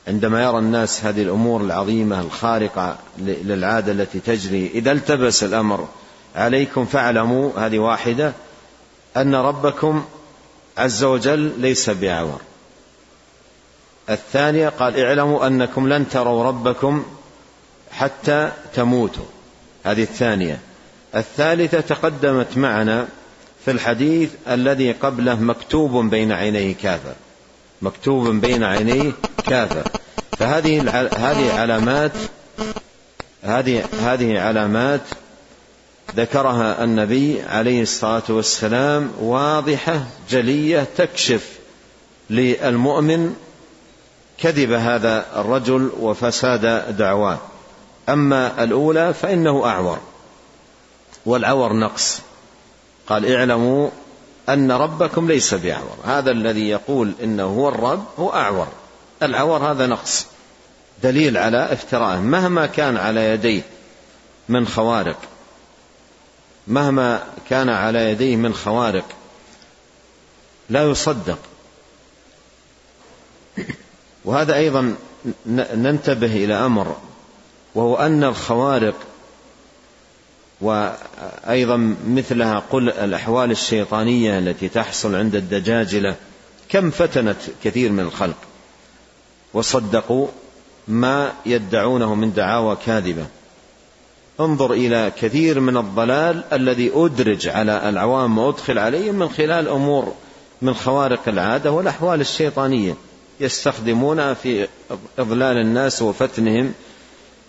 عندما 0.09 0.45
يرى 0.45 0.59
الناس 0.59 1.05
هذه 1.05 1.23
الأمور 1.23 1.61
العظيمة 1.61 2.21
الخارقة 2.21 2.99
للعادة 3.19 3.93
التي 3.93 4.21
تجري 4.21 4.71
إذا 4.75 4.93
التبس 4.93 5.45
الأمر 5.45 5.89
عليكم 6.37 6.85
فاعلموا 6.85 7.51
هذه 7.59 7.79
واحدة 7.79 8.33
أن 9.17 9.35
ربكم 9.35 10.05
عز 10.79 11.05
وجل 11.05 11.53
ليس 11.59 11.91
بأعور 11.91 12.41
الثانية 14.11 14.69
قال 14.69 15.01
اعلموا 15.01 15.47
أنكم 15.47 15.89
لن 15.89 16.09
تروا 16.09 16.45
ربكم 16.45 17.05
حتى 17.91 18.53
تموتوا. 18.75 19.25
هذه 19.85 20.03
الثانية. 20.03 20.59
الثالثة 21.15 21.81
تقدمت 21.81 22.57
معنا 22.57 23.09
في 23.65 23.71
الحديث 23.71 24.31
الذي 24.49 24.93
قبله 24.93 25.41
مكتوب 25.41 26.11
بين 26.11 26.33
عينيه 26.33 26.75
كافر. 26.83 27.15
مكتوب 27.83 28.29
بين 28.29 28.65
عينيه 28.65 29.13
كافر 29.47 29.89
فهذه 30.39 30.91
هذه 31.17 31.61
علامات 31.61 32.13
هذه 33.43 33.85
هذه 34.03 34.41
علامات 34.41 35.01
ذكرها 36.17 36.85
النبي 36.85 37.43
عليه 37.43 37.83
الصلاة 37.83 38.23
والسلام 38.29 39.11
واضحة 39.21 40.05
جلية 40.31 40.87
تكشف 40.97 41.59
للمؤمن 42.31 43.35
كذب 44.39 44.73
هذا 44.73 45.27
الرجل 45.37 45.91
وفساد 46.01 46.97
دعواه. 46.97 47.39
أما 48.09 48.65
الأولى 48.65 49.15
فإنه 49.15 49.67
أعور. 49.67 49.99
والعور 51.27 51.73
نقص. 51.73 52.21
قال 53.07 53.33
اعلموا 53.33 53.91
أن 54.49 54.73
ربكم 54.73 55.29
ليس 55.29 55.55
باعور 55.55 55.97
هذا 56.05 56.31
الذي 56.31 56.69
يقول 56.69 57.13
إنه 57.23 57.45
هو 57.45 57.69
الرب 57.69 58.05
هو 58.19 58.33
أعور. 58.33 58.69
العور 59.23 59.71
هذا 59.73 59.87
نقص. 59.87 60.27
دليل 61.03 61.37
على 61.37 61.73
افتراءه 61.73 62.21
مهما 62.21 62.67
كان 62.67 62.97
على 62.97 63.31
يديه 63.31 63.63
من 64.49 64.67
خوارق 64.67 65.19
مهما 66.67 67.23
كان 67.51 67.69
على 67.69 68.11
يديه 68.11 68.37
من 68.37 68.55
خوارق 68.55 69.05
لا 70.71 70.91
يصدق. 70.91 71.39
وهذا 74.25 74.57
أيضا 74.57 74.95
ننتبه 75.47 76.45
إلى 76.45 76.55
أمر 76.55 76.97
وهو 77.75 77.97
أن 77.97 78.25
الخوارق 78.25 78.95
وأيضا 80.61 81.97
مثلها 82.09 82.63
قل 82.71 82.91
الأحوال 82.91 83.51
الشيطانية 83.51 84.39
التي 84.39 84.69
تحصل 84.69 85.15
عند 85.15 85.35
الدجاجلة. 85.35 86.15
كم 86.69 86.91
فتنت 86.91 87.37
كثير 87.65 87.93
من 87.93 88.01
الخلق 88.01 88.37
وصدقوا 89.55 90.29
ما 90.89 91.33
يدعونه 91.47 92.15
من 92.15 92.33
دعاوى 92.33 92.77
كاذبة. 92.87 93.27
انظر 94.41 94.73
إلى 94.73 95.13
كثير 95.21 95.61
من 95.61 95.77
الضلال 95.77 96.45
الذي 96.53 96.91
أدرج 96.95 97.49
على 97.49 97.89
العوام 97.89 98.39
وأدخل 98.39 98.79
عليهم 98.79 99.15
من 99.15 99.29
خلال 99.29 99.69
أمور 99.69 100.15
من 100.63 100.75
خوارق 100.75 101.29
العادة 101.29 101.73
والأحوال 101.73 102.21
الشيطانية 102.21 102.95
يستخدمونها 103.41 104.35
في 104.35 104.69
إضلال 105.19 105.59
الناس 105.59 106.03
وفتنهم 106.03 106.73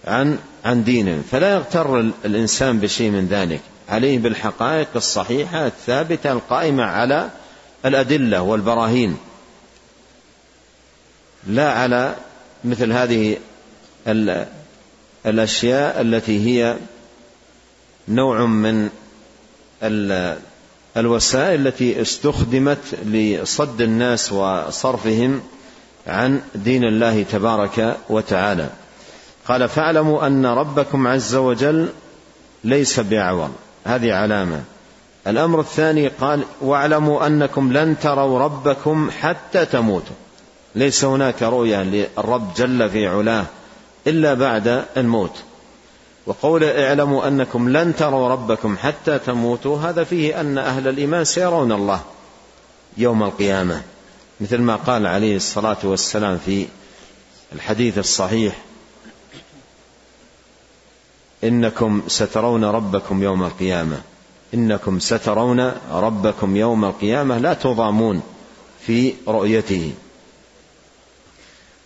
عن 0.05 0.37
عن 0.65 0.83
دينهم 0.83 1.23
فلا 1.31 1.53
يغتر 1.53 1.99
الإنسان 1.99 2.79
بشيء 2.79 3.11
من 3.11 3.27
ذلك. 3.27 3.61
عليه 3.89 4.19
بالحقائق 4.19 4.87
الصحيحة 4.95 5.65
الثابتة 5.65 6.31
القائمة 6.31 6.83
على 6.83 7.29
الأدلة 7.85 8.41
والبراهين. 8.41 9.17
لا 11.47 11.71
على 11.71 12.15
مثل 12.63 12.91
هذه 12.91 13.37
الأشياء 15.25 16.01
التي 16.01 16.45
هي 16.45 16.77
نوع 18.07 18.45
من 18.45 18.89
الوسائل 20.98 21.67
التي 21.67 22.01
استخدمت 22.01 22.95
لصد 23.05 23.81
الناس 23.81 24.31
وصرفهم 24.31 25.41
عن 26.07 26.41
دين 26.55 26.83
الله 26.83 27.24
تبارك 27.24 27.98
وتعالى. 28.09 28.69
قال 29.50 29.70
فاعلموا 29.70 30.27
أن 30.27 30.46
ربكم 30.46 31.07
عز 31.07 31.35
وجل 31.35 31.90
ليس 32.64 33.00
باعور 33.00 33.50
هذه 33.85 34.14
علامة. 34.14 34.64
الأمر 35.27 35.59
الثاني 35.59 36.07
قال 36.07 36.44
واعلموا 36.62 37.27
أنكم 37.27 37.74
لن 37.74 38.00
تروا 38.00 38.40
ربكم 38.40 39.12
حتى 39.20 39.66
تموتوا. 39.66 40.16
ليس 40.75 41.05
هناك 41.05 41.44
رؤية 41.44 41.83
للرب 41.83 42.53
جل 42.53 42.90
في 42.90 43.07
علاه 43.07 43.46
إلا 44.07 44.33
بعد 44.33 44.85
الموت. 44.98 45.35
وقول 46.25 46.64
اعلموا 46.64 47.27
أنكم 47.27 47.70
لن 47.70 47.96
تروا 47.96 48.29
ربكم 48.29 48.77
حتى 48.77 49.20
تموتوا 49.20 49.79
هذا 49.79 50.03
فيه 50.03 50.42
أن 50.42 50.57
أهل 50.57 50.88
الإيمان 50.88 51.25
سيرون 51.25 51.72
الله 51.72 52.01
يوم 52.98 53.24
القيامة. 53.24 53.81
مثل 54.42 54.57
ما 54.57 54.75
قال 54.75 55.07
عليه 55.07 55.35
الصلاة 55.35 55.77
والسلام 55.83 56.40
في 56.46 56.66
الحديث 57.55 57.98
الصحيح 57.98 58.69
إنكم 61.43 62.01
سترون 62.07 62.65
ربكم 62.65 63.23
يوم 63.23 63.43
القيامة. 63.43 64.01
إنكم 64.53 64.99
سترون 64.99 65.71
ربكم 65.91 66.55
يوم 66.55 66.85
القيامة. 66.85 67.37
لا 67.37 67.53
تضامون 67.53 68.21
في 68.85 69.13
رؤيته. 69.27 69.93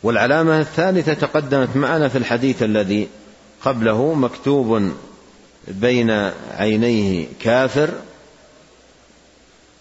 والعلامة 0.04 0.60
الثالثة 0.60 1.14
تقدمت 1.14 1.76
معنا 1.76 2.08
في 2.08 2.18
الحديث 2.18 2.64
الذي 2.64 3.08
قبله 3.66 4.14
مكتوب 4.14 4.92
بين 5.68 6.32
عينيه 6.58 7.28
كافر 7.42 7.90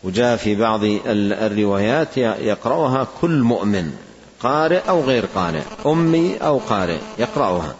وجاء 0.05 0.37
في 0.37 0.55
بعض 0.55 0.81
الروايات 1.07 2.17
يقرأها 2.17 3.09
كل 3.21 3.43
مؤمن 3.43 3.93
قارئ 4.41 4.89
أو 4.89 5.01
غير 5.01 5.27
قارئ 5.35 5.63
أمي 5.87 6.37
أو 6.37 6.59
قارئ 6.59 6.99
يقرأها. 7.19 7.75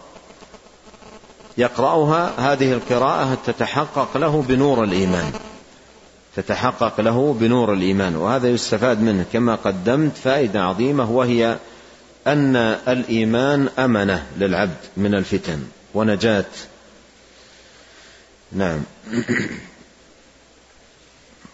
يقرأها 1.57 2.53
هذه 2.53 2.73
القراءة 2.73 3.37
تتحقق 3.45 4.17
له 4.17 4.41
بنور 4.41 4.83
الإيمان. 4.83 5.31
تتحقق 6.35 7.01
له 7.01 7.33
بنور 7.39 7.73
الإيمان 7.73 8.15
وهذا 8.15 8.49
يستفاد 8.49 9.01
منه. 9.01 9.25
كما 9.33 9.55
قدمت 9.55 10.17
فائدة 10.17 10.63
عظيمة 10.63 11.11
وهي 11.11 11.57
أن 12.27 12.55
الإيمان 12.87 13.69
أمنة 13.79 14.25
للعبد 14.37 14.77
من 14.97 15.15
الفتن 15.15 15.59
ونجاة. 15.93 16.45
نعم. 18.51 18.79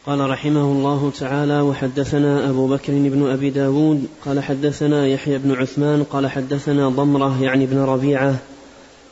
قال 0.06 0.30
رحمه 0.30 0.62
الله 0.62 1.12
تعالى 1.20 1.62
وحدثنا 1.62 2.50
أبو 2.50 2.68
بكر 2.68 2.94
بن 2.94 3.32
أبي 3.32 3.50
داود 3.50 4.08
قال 4.26 4.44
حدثنا 4.44 5.08
يحيى 5.08 5.38
بن 5.38 5.56
عثمان 5.56 6.04
قال 6.04 6.28
حدثنا 6.28 6.90
ضمرة 6.90 7.44
يعني 7.44 7.66
بن 7.66 7.78
ربيعة 7.78 8.36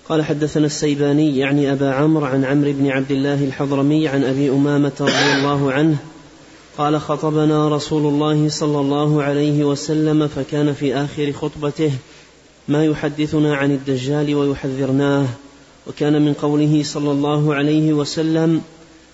قال 0.10 0.26
حدثنا 0.26 0.66
السيباني 0.66 1.38
يعني 1.38 1.72
أبا 1.72 1.92
عمرو 1.94 2.26
عن 2.26 2.46
عمرو 2.46 2.72
بن 2.72 2.88
عبد 2.88 3.12
الله 3.12 3.44
الحضرمي 3.44 4.08
عن 4.08 4.24
أبي 4.24 4.50
أمامة 4.50 4.92
رضي 5.02 5.34
الله 5.38 5.72
عنه 5.72 5.98
قال 6.78 7.02
خطبنا 7.02 7.70
رسول 7.70 8.14
الله 8.14 8.50
صلى 8.50 8.80
الله 8.80 9.24
عليه 9.24 9.64
وسلم 9.64 10.28
فكان 10.28 10.74
في 10.74 10.96
آخر 10.96 11.32
خطبته 11.32 11.92
ما 12.68 12.86
يحدثنا 12.86 13.56
عن 13.56 13.72
الدجال 13.72 14.36
ويحذرناه 14.36 15.26
وكان 15.88 16.26
من 16.26 16.34
قوله 16.34 16.84
صلى 16.84 17.12
الله 17.12 17.56
عليه 17.56 17.94
وسلم 17.94 18.62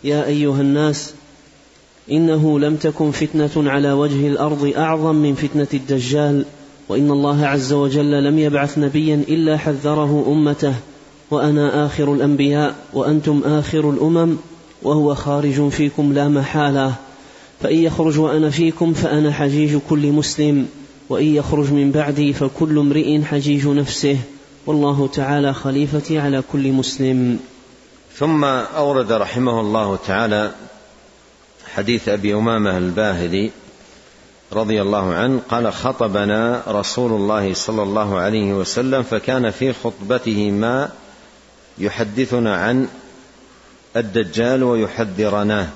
يا 0.03 0.25
أيها 0.25 0.61
الناس 0.61 1.13
إنه 2.11 2.59
لم 2.59 2.75
تكن 2.75 3.11
فتنة 3.11 3.71
على 3.71 3.91
وجه 3.91 4.27
الأرض 4.27 4.73
أعظم 4.77 5.15
من 5.15 5.35
فتنة 5.35 5.67
الدجال 5.73 6.45
وإن 6.89 7.11
الله 7.11 7.45
عز 7.45 7.73
وجل 7.73 8.23
لم 8.23 8.39
يبعث 8.39 8.77
نبيا 8.77 9.15
إلا 9.15 9.57
حذره 9.57 10.25
أمته 10.27 10.73
وأنا 11.31 11.85
آخر 11.85 12.13
الأنبياء 12.13 12.75
وأنتم 12.93 13.41
آخر 13.45 13.89
الأمم 13.89 14.37
وهو 14.81 15.15
خارج 15.15 15.69
فيكم 15.69 16.13
لا 16.13 16.27
محالة. 16.27 16.93
فإن 17.61 17.77
يخرج 17.77 18.19
وأنا 18.19 18.49
فيكم 18.49 18.93
فأنا 18.93 19.31
حجيج 19.31 19.77
كل 19.89 20.11
مسلم 20.11 20.67
وإن 21.09 21.35
يخرج 21.35 21.71
من 21.71 21.91
بعدي 21.91 22.33
فكل 22.33 22.79
امرئ 22.79 23.21
حجيج 23.21 23.67
نفسه. 23.67 24.17
والله 24.65 25.07
تعالى 25.07 25.53
خليفتي 25.53 26.19
على 26.19 26.43
كل 26.51 26.71
مسلم. 26.71 27.39
ثم 28.15 28.43
أورد 28.43 29.11
رحمه 29.11 29.61
الله 29.61 29.99
تعالى 30.07 30.51
حديث 31.75 32.09
أبي 32.09 32.33
أمامة 32.33 32.77
الباهلي 32.77 33.51
رضي 34.53 34.81
الله 34.81 35.13
عنه 35.13 35.41
قال 35.49 35.73
خطبنا 35.73 36.63
رسول 36.67 37.11
الله 37.11 37.53
صلى 37.53 37.83
الله 37.83 38.19
عليه 38.19 38.53
وسلم 38.53 39.03
فكان 39.03 39.51
في 39.51 39.73
خطبته 39.73 40.51
ما 40.51 40.89
يحدثنا 41.77 42.55
عن 42.55 42.87
الدجال 43.95 44.63
ويحذرناه. 44.63 45.67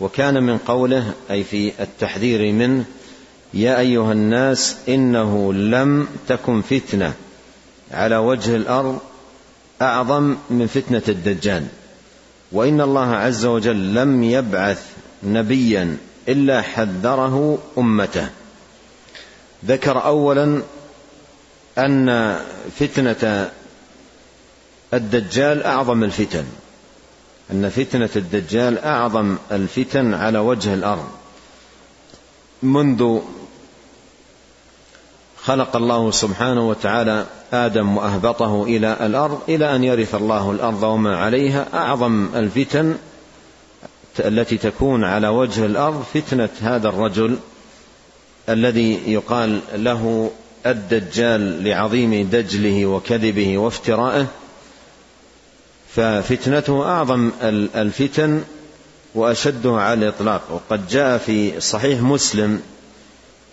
وكان 0.00 0.42
من 0.42 0.58
قوله 0.58 1.12
أي 1.30 1.44
في 1.44 1.72
التحذير 1.80 2.52
منه 2.52 2.84
يا 3.54 3.78
أيها 3.78 4.12
الناس 4.12 4.76
إنه 4.88 5.52
لم 5.52 6.08
تكن 6.28 6.62
فتنة. 6.62 7.12
على 7.92 8.16
وجه 8.16 8.56
الأرض 8.56 8.98
أعظم 9.82 10.36
من 10.50 10.66
فتنة 10.66 11.02
الدجال. 11.08 11.66
وإن 12.52 12.80
الله 12.80 13.14
عز 13.14 13.46
وجل 13.46 13.94
لم 13.94 14.24
يبعث 14.24 14.82
نبيا 15.22 15.96
إلا 16.28 16.62
حذره 16.62 17.58
أمته. 17.78 18.28
ذكر 19.64 20.04
أولا 20.04 20.62
أن 21.78 22.38
فتنة 22.78 23.50
الدجال 24.94 25.62
أعظم 25.62 26.04
الفتن. 26.04 26.44
أن 27.50 27.68
فتنة 27.68 28.10
الدجال 28.16 28.78
أعظم 28.78 29.36
الفتن 29.52 30.14
على 30.14 30.38
وجه 30.38 30.74
الأرض. 30.74 31.08
منذ 32.62 33.20
خلق 35.42 35.76
الله 35.76 36.10
سبحانه 36.10 36.68
وتعالى 36.68 37.26
آدم 37.52 37.96
وأهبطه 37.96 38.62
إلى 38.62 38.96
الأرض 39.06 39.40
إلى 39.48 39.76
أن 39.76 39.84
يرث 39.84 40.14
الله 40.14 40.50
الأرض 40.50 40.82
وما 40.82 41.16
عليها 41.16 41.66
أعظم 41.74 42.28
الفتن 42.34 42.96
التي 44.20 44.56
تكون 44.56 45.04
على 45.04 45.28
وجه 45.28 45.66
الأرض 45.66 46.04
فتنة 46.14 46.48
هذا 46.60 46.88
الرجل 46.88 47.36
الذي 48.48 49.12
يقال 49.12 49.60
له 49.74 50.30
الدجال 50.66 51.64
لعظيم 51.64 52.28
دجله 52.32 52.86
وكذبه 52.86 53.58
وافترائه 53.58 54.26
ففتنته 55.94 56.84
أعظم 56.84 57.30
الفتن 57.74 58.42
وأشدها 59.14 59.80
على 59.80 60.08
الإطلاق. 60.08 60.42
وقد 60.50 60.88
جاء 60.88 61.18
في 61.18 61.60
صحيح 61.60 62.00
مسلم 62.00 62.60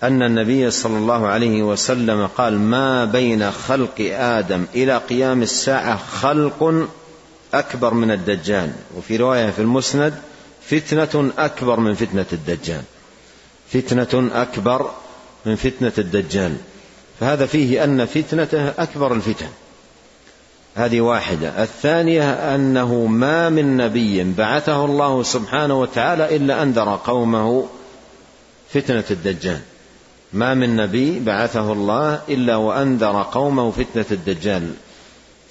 أن 0.03 0.23
النبي 0.23 0.71
صلى 0.71 0.97
الله 0.97 1.27
عليه 1.27 1.63
وسلم 1.63 2.27
قال 2.27 2.59
ما 2.59 3.05
بين 3.05 3.51
خلق 3.51 4.11
آدم 4.11 4.65
إلى 4.75 4.97
قيام 4.97 5.41
الساعة 5.41 5.97
خلق 5.97 6.87
أكبر 7.53 7.93
من 7.93 8.11
الدجال. 8.11 8.71
وفي 8.97 9.17
رواية 9.17 9.49
في 9.49 9.59
المسند 9.59 10.13
فتنة 10.69 11.31
أكبر 11.37 11.79
من 11.79 11.93
فتنة 11.93 12.25
الدجال. 12.33 12.81
فتنة 13.73 14.29
أكبر 14.41 14.91
من 15.45 15.55
فتنة 15.55 15.93
الدجال. 15.97 16.55
فهذا 17.19 17.45
فيه 17.45 17.83
أن 17.83 18.05
فتنته 18.05 18.69
أكبر 18.69 19.13
الفتن. 19.13 19.47
هذه 20.75 21.01
واحدة. 21.01 21.63
الثانية 21.63 22.55
أنه 22.55 23.05
ما 23.05 23.49
من 23.49 23.77
نبي 23.77 24.23
بعثه 24.23 24.85
الله 24.85 25.23
سبحانه 25.23 25.79
وتعالى 25.79 26.35
إلا 26.35 26.63
أنذر 26.63 26.95
قومه 26.95 27.67
فتنة 28.73 29.03
الدجال. 29.11 29.59
ما 30.33 30.53
من 30.53 30.75
نبي 30.75 31.19
بعثه 31.19 31.73
الله 31.73 32.21
إلا 32.29 32.55
وأنذر 32.55 33.21
قومه 33.21 33.71
فتنة 33.71 34.05
الدجال. 34.11 34.73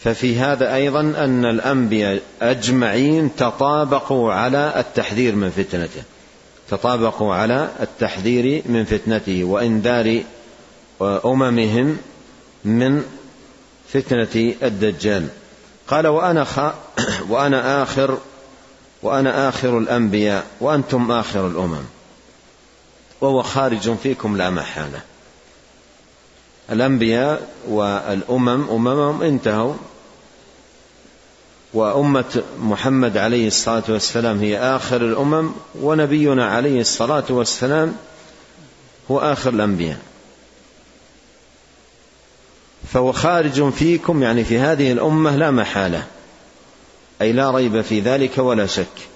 ففي 0.05 0.39
هذا 0.39 0.75
أيضا 0.75 1.01
أن 1.01 1.45
الأنبياء 1.45 2.21
أجمعين 2.43 3.37
تطابقوا 3.37 4.33
على 4.33 4.73
التحذير 4.77 5.35
من 5.35 5.51
فتنته. 5.51 6.03
تطابقوا 6.71 7.35
على 7.35 7.69
التحذير 7.81 8.63
من 8.67 8.85
فتنته 8.85 9.45
وإنذار 9.45 10.23
أممهم 11.03 11.99
من 12.65 13.03
فتنة 13.89 14.55
الدجال. 14.63 15.29
قال 15.89 16.07
وأنا 16.07 16.45
خ... 16.45 16.61
وأنا 17.31 17.83
آخر 17.83 18.19
وأنا 19.03 19.49
آخر 19.49 19.79
الأنبياء 19.79 20.47
وأنتم 20.61 21.11
آخر 21.11 21.47
الأمم. 21.47 21.85
وهو 23.21 23.43
خارج 23.43 23.95
فيكم 24.03 24.37
لا 24.37 24.51
محالة. 24.51 25.01
الأنبياء 26.73 27.49
والأمم 27.69 28.71
أممهم 28.71 29.23
انتهوا. 29.23 29.75
وأمة 31.75 32.43
محمد 32.61 33.17
عليه 33.17 33.47
الصلاة 33.47 33.83
والسلام 33.89 34.39
هي 34.41 34.59
آخر 34.59 34.97
الأمم 34.97 35.53
ونبينا 35.81 36.47
عليه 36.47 36.81
الصلاة 36.81 37.25
والسلام 37.29 37.97
هو 39.11 39.19
آخر 39.19 39.51
الأنبياء. 39.51 39.99
فهو 42.93 43.13
خارج 43.13 43.71
فيكم 43.71 44.23
يعني 44.23 44.45
في 44.45 44.59
هذه 44.59 44.93
الأمة 44.93 45.37
لا 45.37 45.51
محالة 45.51 46.07
أي 47.23 47.33
لا 47.33 47.51
ريب 47.51 47.81
في 47.81 48.01
ذلك 48.01 48.39
ولا 48.39 48.67
شك. 48.67 49.09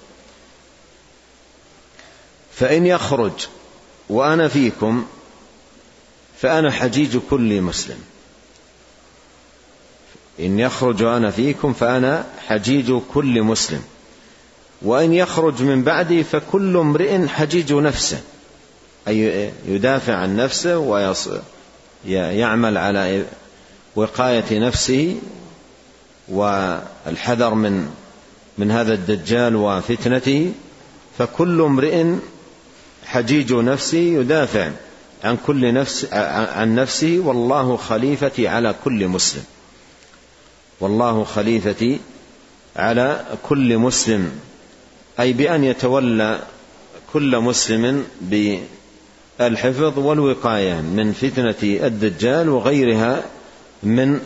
فإن 2.55 2.85
يخرج 2.85 3.47
وأنا 4.09 4.47
فيكم 4.47 5.05
فأنا 6.41 6.71
حجيج 6.71 7.17
كل 7.29 7.61
مسلم. 7.61 8.03
إن 10.39 10.59
يخرج 10.59 11.03
وأنا 11.03 11.31
فيكم 11.31 11.73
فأنا 11.73 12.25
حجيج 12.47 12.93
كل 13.13 13.43
مسلم. 13.43 13.81
وإن 14.81 15.13
يخرج 15.13 15.63
من 15.63 15.83
بعدي 15.83 16.23
فكل 16.23 16.77
امرئ 16.77 17.27
حجيج 17.27 17.73
نفسه. 17.73 18.21
أي 19.07 19.51
يدافع 19.67 20.15
عن 20.15 20.35
نفسه 20.35 20.77
ويعمل 22.05 22.77
على 22.77 23.25
وقاية 23.95 24.59
نفسه. 24.59 25.15
والحذر 26.27 27.53
من 27.53 27.89
من 28.57 28.71
هذا 28.71 28.93
الدجال 28.93 29.55
وفتنته. 29.55 30.51
فكل 31.17 31.61
امرئ 31.61 32.05
حجيج 33.05 33.53
نفسه 33.53 33.97
يدافع 33.97 34.69
عن 35.23 35.37
كل 35.47 35.73
نفس 35.73 36.13
عن 36.13 36.75
نفسه. 36.75 37.19
والله 37.25 37.77
خليفتي 37.77 38.47
على 38.47 38.75
كل 38.83 39.07
مسلم. 39.07 39.43
والله 40.79 41.23
خليفتي 41.23 41.99
على 42.75 43.25
كل 43.43 43.77
مسلم 43.77 44.31
أي 45.19 45.33
بأن 45.33 45.63
يتولى 45.63 46.39
كل 47.13 47.39
مسلم 47.39 48.05
بالحفظ 48.21 49.99
والوقاية 49.99 50.73
من 50.73 51.13
فتنة 51.13 51.55
الدجال 51.63 52.49
وغيرها 52.49 53.23
من 53.83 54.19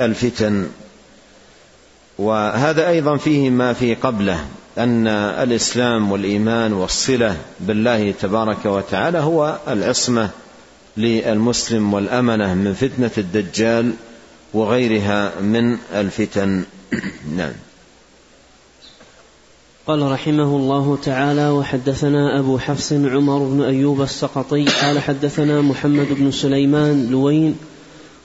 الفتن. 0.00 0.66
وهذا 2.18 2.88
أيضا 2.88 3.16
فيه 3.16 3.50
ما 3.50 3.72
في 3.72 3.94
قبله 3.94 4.46
أن 4.78 5.06
الإسلام 5.06 6.12
والإيمان 6.12 6.72
والصلة 6.72 7.36
بالله 7.60 8.14
تبارك 8.20 8.66
وتعالى 8.66 9.18
هو 9.18 9.58
العصمة 9.68 10.30
للمسلم 10.96 11.94
والأمنة 11.94 12.54
من 12.54 12.74
فتنة 12.74 13.10
الدجال 13.18 13.92
وغيرها 14.54 15.40
من 15.40 15.76
الفتن. 15.92 16.64
نعم. 17.36 17.52
قال 19.86 20.12
رحمه 20.12 20.56
الله 20.56 20.98
تعالى 21.02 21.50
وحدثنا 21.50 22.38
أبو 22.38 22.58
حفص 22.58 22.92
عمر 22.92 23.38
بن 23.38 23.62
أيوب 23.62 24.02
السقطي 24.02 24.64
قال 24.64 24.98
حدثنا 24.98 25.60
محمد 25.60 26.06
بن 26.10 26.30
سليمان 26.30 27.10
لوين 27.10 27.56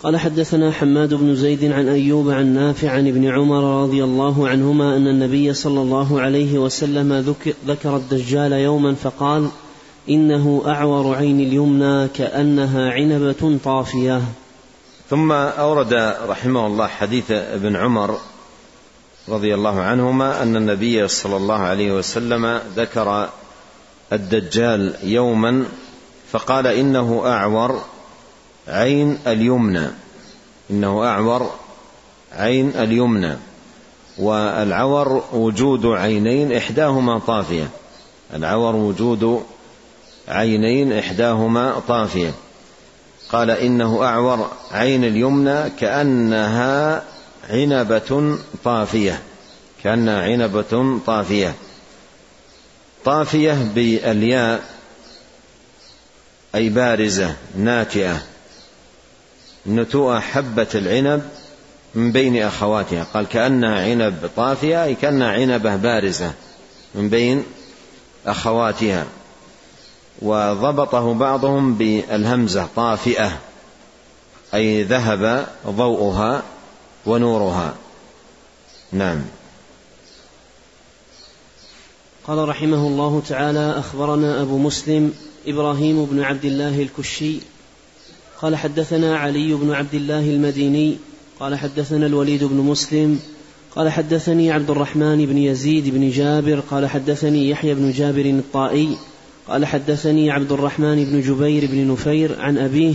قال 0.03 0.17
حدثنا 0.17 0.71
حماد 0.71 1.13
بن 1.13 1.35
زيد 1.35 1.71
عن 1.71 1.87
أيوب 1.87 2.29
عن 2.29 2.53
نافع 2.53 2.89
عن 2.89 3.07
ابن 3.07 3.27
عمر 3.27 3.83
رضي 3.83 4.03
الله 4.03 4.47
عنهما 4.47 4.97
أن 4.97 5.07
النبي 5.07 5.53
صلى 5.53 5.81
الله 5.81 6.21
عليه 6.21 6.59
وسلم 6.59 7.35
ذكر 7.67 7.95
الدجال 7.95 8.51
يوما 8.51 8.93
فقال 8.93 9.47
إنه 10.09 10.63
أعور 10.65 11.15
عين 11.15 11.39
اليمنى 11.39 12.07
كأنها 12.07 12.91
عنبة 12.91 13.57
طافية. 13.63 14.21
ثم 15.11 15.31
أورد 15.31 15.93
رحمه 16.27 16.67
الله 16.67 16.87
حديث 16.87 17.31
ابن 17.31 17.75
عمر 17.75 18.19
رضي 19.29 19.55
الله 19.55 19.81
عنهما 19.81 20.43
أن 20.43 20.55
النبي 20.55 21.07
صلى 21.07 21.37
الله 21.37 21.59
عليه 21.59 21.91
وسلم 21.91 22.61
ذكر 22.75 23.29
الدجال 24.13 24.95
يوما 25.03 25.65
فقال 26.31 26.67
إنه 26.67 27.23
أعور 27.25 27.81
عين 28.67 29.19
اليمنى 29.27 29.87
إنه 30.71 31.05
أعور 31.05 31.51
عين 32.33 32.69
اليمنى 32.69 33.37
والعور 34.17 35.23
وجود 35.33 35.85
عينين 35.85 36.53
إحداهما 36.53 37.19
طافية 37.19 37.69
العور 38.33 38.75
وجود 38.75 39.43
عينين 40.27 40.93
إحداهما 40.93 41.81
طافية. 41.87 42.33
قال 43.31 43.51
إنه 43.51 44.03
أعور 44.03 44.51
عين 44.71 45.03
اليمنى 45.03 45.69
كأنها 45.69 47.03
عنبة 47.49 48.37
طافية 48.63 49.21
كأنها 49.83 50.21
عنبة 50.23 50.99
طافية. 51.05 51.55
طافية 53.05 53.53
بالياء 53.75 54.63
أي 56.55 56.69
بارزة 56.69 57.35
ناتئة. 57.55 58.21
نتوء 59.67 60.19
حبة 60.19 60.67
العنب 60.75 61.21
من 61.95 62.11
بين 62.11 62.43
أخواتها. 62.43 63.03
قال 63.13 63.27
كأنها 63.27 63.81
عنب 63.81 64.29
طافية 64.35 64.83
أي 64.83 64.95
كأنها 64.95 65.31
عنبة 65.31 65.75
بارزة 65.75 66.33
من 66.95 67.09
بين 67.09 67.43
أخواتها. 68.25 69.05
وضبطه 70.21 71.13
بعضهم 71.13 71.73
بالهمزة 71.73 72.67
طافئة 72.75 73.39
أي 74.53 74.83
ذهب 74.83 75.47
ضوءها 75.67 76.43
ونورها. 77.05 77.73
نعم. 78.91 79.21
قال 82.27 82.49
رحمه 82.49 82.87
الله 82.87 83.21
تعالى 83.27 83.79
أخبرنا 83.79 84.41
أبو 84.41 84.57
مسلم 84.57 85.13
إبراهيم 85.47 86.05
بن 86.05 86.23
عبد 86.23 86.45
الله 86.45 86.81
الكشي 86.81 87.39
قال 88.41 88.55
حدثنا 88.55 89.17
علي 89.17 89.53
بن 89.53 89.71
عبد 89.71 89.93
الله 89.93 90.29
المديني 90.29 90.97
قال 91.39 91.55
حدثنا 91.55 92.05
الوليد 92.05 92.43
بن 92.43 92.55
مسلم 92.55 93.19
قال 93.75 93.89
حدثني 93.89 94.51
عبد 94.51 94.69
الرحمن 94.69 95.25
بن 95.25 95.37
يزيد 95.37 95.89
بن 95.89 96.09
جابر 96.09 96.59
قال 96.59 96.89
حدثني 96.89 97.49
يحيى 97.49 97.73
بن 97.73 97.91
جابر 97.91 98.25
الطائي 98.25 98.97
قال 99.51 99.65
حدثني 99.65 100.31
عبد 100.31 100.51
الرحمن 100.51 101.05
بن 101.05 101.21
جبير 101.21 101.65
بن 101.71 101.91
نفير 101.91 102.41
عن 102.41 102.57
أبيه 102.57 102.93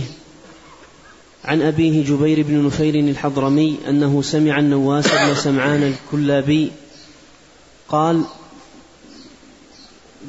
عن 1.45 1.61
أبيه 1.61 2.05
جبير 2.05 2.43
بن 2.43 2.65
نفير 2.65 2.95
الحضرمي 2.95 3.77
أنه 3.89 4.21
سمع 4.21 4.59
النواس 4.59 5.07
بن 5.07 5.35
سمعان 5.35 5.83
الكلابي 5.83 6.71
قال 7.89 8.21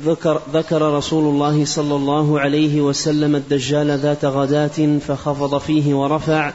ذكر, 0.04 0.40
ذكر 0.52 0.96
رسول 0.96 1.34
الله 1.34 1.64
صلى 1.64 1.94
الله 1.94 2.40
عليه 2.40 2.80
وسلم 2.80 3.36
الدجال 3.36 3.90
ذات 3.90 4.24
غداة 4.24 4.98
فخفض 4.98 5.58
فيه 5.58 5.94
ورفع 5.94 6.52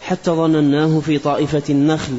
حتى 0.00 0.30
ظنناه 0.30 1.00
في 1.00 1.18
طائفة 1.18 1.62
النخل 1.70 2.18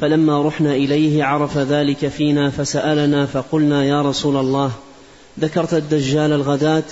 فلما 0.00 0.42
رحنا 0.42 0.72
إليه 0.72 1.24
عرف 1.24 1.58
ذلك 1.58 2.08
فينا 2.08 2.50
فسألنا 2.50 3.26
فقلنا 3.26 3.84
يا 3.84 4.02
رسول 4.02 4.36
الله 4.36 4.72
ذكرت 5.38 5.74
الدجال 5.74 6.32
الغداة 6.32 6.84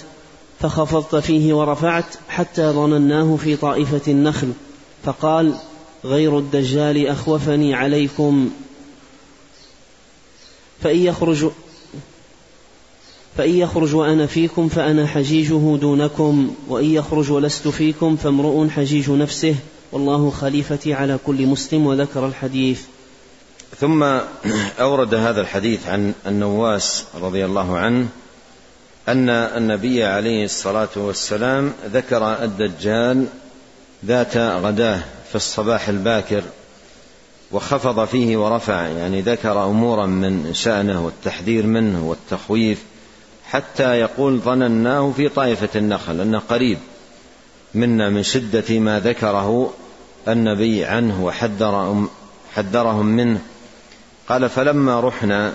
فخفضت 0.61 1.17
فيه 1.17 1.55
ورفعت 1.55 2.05
حتى 2.29 2.71
ظنناه 2.71 3.37
في 3.37 3.57
طائفة 3.57 4.13
النخل 4.13 4.53
فقال 5.05 5.55
غير 6.05 6.39
الدجال 6.39 7.07
أخوفني 7.07 7.75
عليكم. 7.75 8.51
فإن 10.83 10.99
يخرج 10.99 11.51
فإن 13.37 13.55
يخرج 13.55 13.95
وأنا 13.95 14.27
فيكم 14.27 14.69
فأنا 14.69 15.07
حجيجه 15.07 15.77
دونكم 15.77 16.55
وإن 16.69 16.85
يخرج 16.85 17.31
ولست 17.31 17.69
فيكم 17.69 18.17
فامرؤ 18.17 18.69
حجيج 18.69 19.11
نفسه 19.11 19.55
والله 19.93 20.31
خليفتي 20.31 20.95
على 20.95 21.19
كل 21.27 21.47
مسلم 21.47 21.87
وذكر 21.87 22.27
الحديث. 22.27 22.83
ثم 23.81 24.03
أورد 24.81 25.15
هذا 25.15 25.41
الحديث 25.41 25.87
عن 25.87 26.13
النواس 26.27 27.05
رضي 27.23 27.45
الله 27.45 27.77
عنه 27.77 28.09
أن 29.09 29.29
النبي 29.31 30.05
عليه 30.05 30.45
الصلاة 30.45 30.89
والسلام 30.97 31.73
ذكر 31.93 32.45
الدجال 32.45 33.27
ذات 34.05 34.37
غداه 34.37 35.01
في 35.29 35.35
الصباح 35.35 35.89
الباكر 35.89 36.43
وخفض 37.53 38.05
فيه 38.05 38.37
ورفع 38.37 38.87
يعني 38.87 39.21
ذكر 39.21 39.65
أمورا 39.65 40.07
من 40.07 40.55
شأنه 40.55 41.05
والتحذير 41.05 41.67
منه 41.67 42.09
والتخويف 42.09 42.83
حتى 43.45 44.01
يقول 44.01 44.39
ظنناه 44.39 45.13
في 45.17 45.29
طائفة 45.29 45.69
النخل 45.77 46.21
أنه 46.21 46.39
قريب 46.39 46.79
منا 47.75 48.11
من 48.11 48.23
شدة 48.23 48.79
ما 48.79 49.01
ذكره 49.01 49.73
النبي 50.29 50.85
عنه 50.85 51.25
وحذر 51.25 52.07
حذرهم 52.55 53.07
منه. 53.07 53.41
قال 54.29 54.49
فلما 54.49 55.01
رحنا 55.01 55.55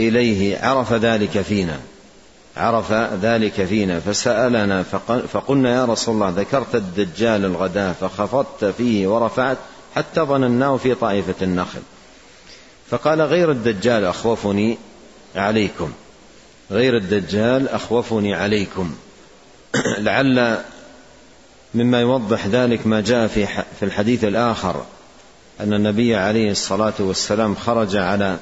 إليه 0.00 0.58
عرف 0.58 0.92
ذلك 0.92 1.40
فينا. 1.40 1.78
عرف 2.56 2.92
ذلك 3.22 3.64
فينا. 3.64 4.00
فسألنا 4.00 4.82
فقلنا 5.32 5.74
يا 5.74 5.84
رسول 5.84 6.14
الله 6.14 6.28
ذكرت 6.28 6.74
الدجال 6.74 7.44
الغداة 7.44 7.92
فخفضت 7.92 8.64
فيه 8.64 9.06
ورفعت 9.06 9.58
حتى 9.94 10.20
ظنناه 10.20 10.76
في 10.76 10.94
طائفة 10.94 11.34
النخل. 11.42 11.80
فقال 12.90 13.22
غير 13.22 13.50
الدجال 13.50 14.04
أخوفني 14.04 14.78
عليكم. 15.36 15.92
غير 16.70 16.96
الدجال 16.96 17.68
أخوفني 17.68 18.34
عليكم. 18.34 18.94
لعل 19.98 20.58
مما 21.74 22.00
يوضح 22.00 22.46
ذلك 22.46 22.86
ما 22.86 23.00
جاء 23.00 23.26
في 23.26 23.46
في 23.46 23.82
الحديث 23.82 24.24
الآخر 24.24 24.84
أن 25.60 25.72
النبي 25.74 26.16
عليه 26.16 26.50
الصلاة 26.50 26.94
والسلام 26.98 27.54
خرج 27.54 27.96
على 27.96 28.36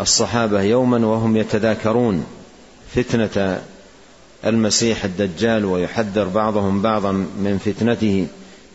الصحابة 0.00 0.62
يوما 0.62 1.06
وهم 1.06 1.36
يتذاكرون 1.36 2.26
فتنة 2.94 3.62
المسيح 4.44 5.04
الدجال 5.04 5.64
ويحذر 5.64 6.24
بعضهم 6.24 6.82
بعضا 6.82 7.12
من 7.12 7.60
فتنته. 7.64 8.26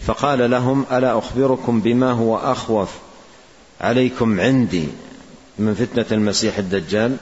فقال 0.05 0.51
لهم 0.51 0.86
ألا 0.91 1.17
أخبركم 1.17 1.81
بما 1.81 2.12
هو 2.12 2.38
أخوف 2.38 2.89
عليكم 3.81 4.39
عندي 4.39 4.88
من 5.59 5.73
فتنة 5.73 6.05
المسيح 6.12 6.57
الدجال؟ 6.57 7.17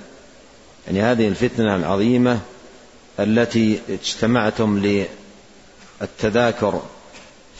يعني 0.87 1.01
هذه 1.01 1.27
الفتنة 1.27 1.75
العظيمة 1.75 2.39
التي 3.19 3.79
اجتمعتم 3.89 5.05
للتذاكر 6.01 6.81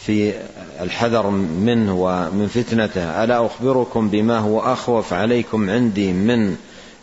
في 0.05 0.33
الحذر 0.81 1.29
منه 1.29 1.95
ومن 1.95 2.47
فتنته. 2.47 3.23
ألا 3.23 3.45
أخبركم 3.45 4.09
بما 4.09 4.39
هو 4.39 4.59
أخوف 4.59 5.13
عليكم 5.13 5.69
عندي 5.69 6.13
من 6.13 6.57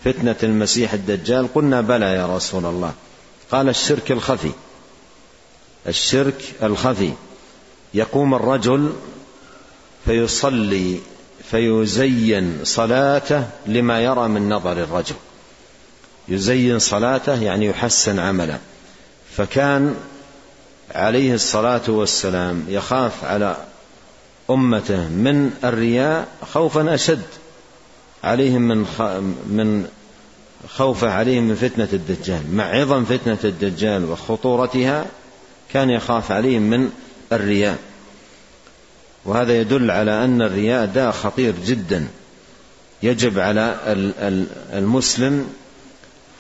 فتنة 0.05 0.37
المسيح 0.43 0.93
الدجال؟ 0.93 1.55
قلنا 1.55 1.81
بلى 1.81 2.07
يا 2.07 2.37
رسول 2.37 2.67
الله. 2.67 2.93
قال 3.51 3.69
الشرك 3.69 4.13
الخفي. 4.13 4.51
الشرك 5.89 6.43
الخفي. 6.63 7.13
يقوم 7.95 8.35
الرجل 8.35 8.93
فيصلي 10.05 10.99
فيزين 11.51 12.59
صلاته 12.65 13.45
لما 13.67 14.01
يرى 14.01 14.29
من 14.29 14.49
نظر 14.49 14.73
الرجل. 14.73 15.15
يزين 16.29 16.79
صلاته 16.79 17.43
يعني 17.43 17.67
يحسن 17.67 18.19
عمله. 18.19 18.59
فكان 19.37 19.95
عليه 20.95 21.35
الصلاة 21.35 21.83
والسلام 21.89 22.65
يخاف 22.69 23.25
على 23.25 23.57
أمته 24.51 25.09
من 25.09 25.51
الرياء 25.65 26.29
خوفا 26.53 26.95
أشد 26.95 27.23
عليهم 28.25 28.63
من 28.63 28.79
من 29.47 29.89
خوفه 30.69 31.11
عليهم 31.11 31.45
من 31.45 31.55
فتنة 31.55 31.89
الدجال 31.93 32.55
مع 32.55 32.65
عظم 32.65 33.05
فتنة 33.05 33.39
الدجال 33.45 34.05
وخطورتها 34.05 35.07
كان 35.73 35.91
يخاف 35.91 36.33
عليهم 36.33 36.63
من 36.63 36.91
الرياء. 37.33 37.79
وهذا 39.25 39.61
يدل 39.61 39.91
على 39.91 40.25
أن 40.25 40.43
الرياء 40.43 40.87
داء 40.87 41.11
خطير 41.11 41.55
جدا. 41.67 42.07
يجب 43.03 43.39
على 43.39 43.77
المسلم 44.73 45.49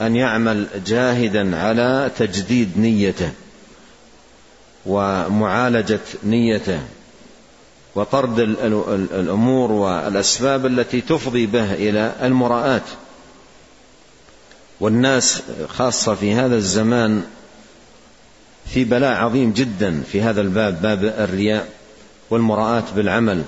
أن 0.00 0.16
يعمل 0.16 0.66
جاهدا 0.86 1.56
على 1.56 2.10
تجديد 2.18 2.78
نيته. 2.78 3.30
ومعالجة 4.86 6.00
نيته 6.24 6.80
وطرد 7.94 8.38
الأمور 9.12 9.72
والأسباب 9.72 10.66
التي 10.66 11.00
تفضي 11.00 11.46
به 11.46 11.74
إلى 11.74 12.12
المراءات. 12.22 12.82
والناس 14.80 15.42
خاصة 15.68 16.14
في 16.14 16.34
هذا 16.34 16.56
الزمان 16.56 17.22
في 18.66 18.84
بلاء 18.84 19.16
عظيم 19.16 19.52
جدا 19.52 20.02
في 20.12 20.22
هذا 20.22 20.40
الباب 20.40 20.82
باب 20.82 21.04
الرياء 21.04 21.68
والمراءات 22.30 22.84
بالعمل 22.96 23.42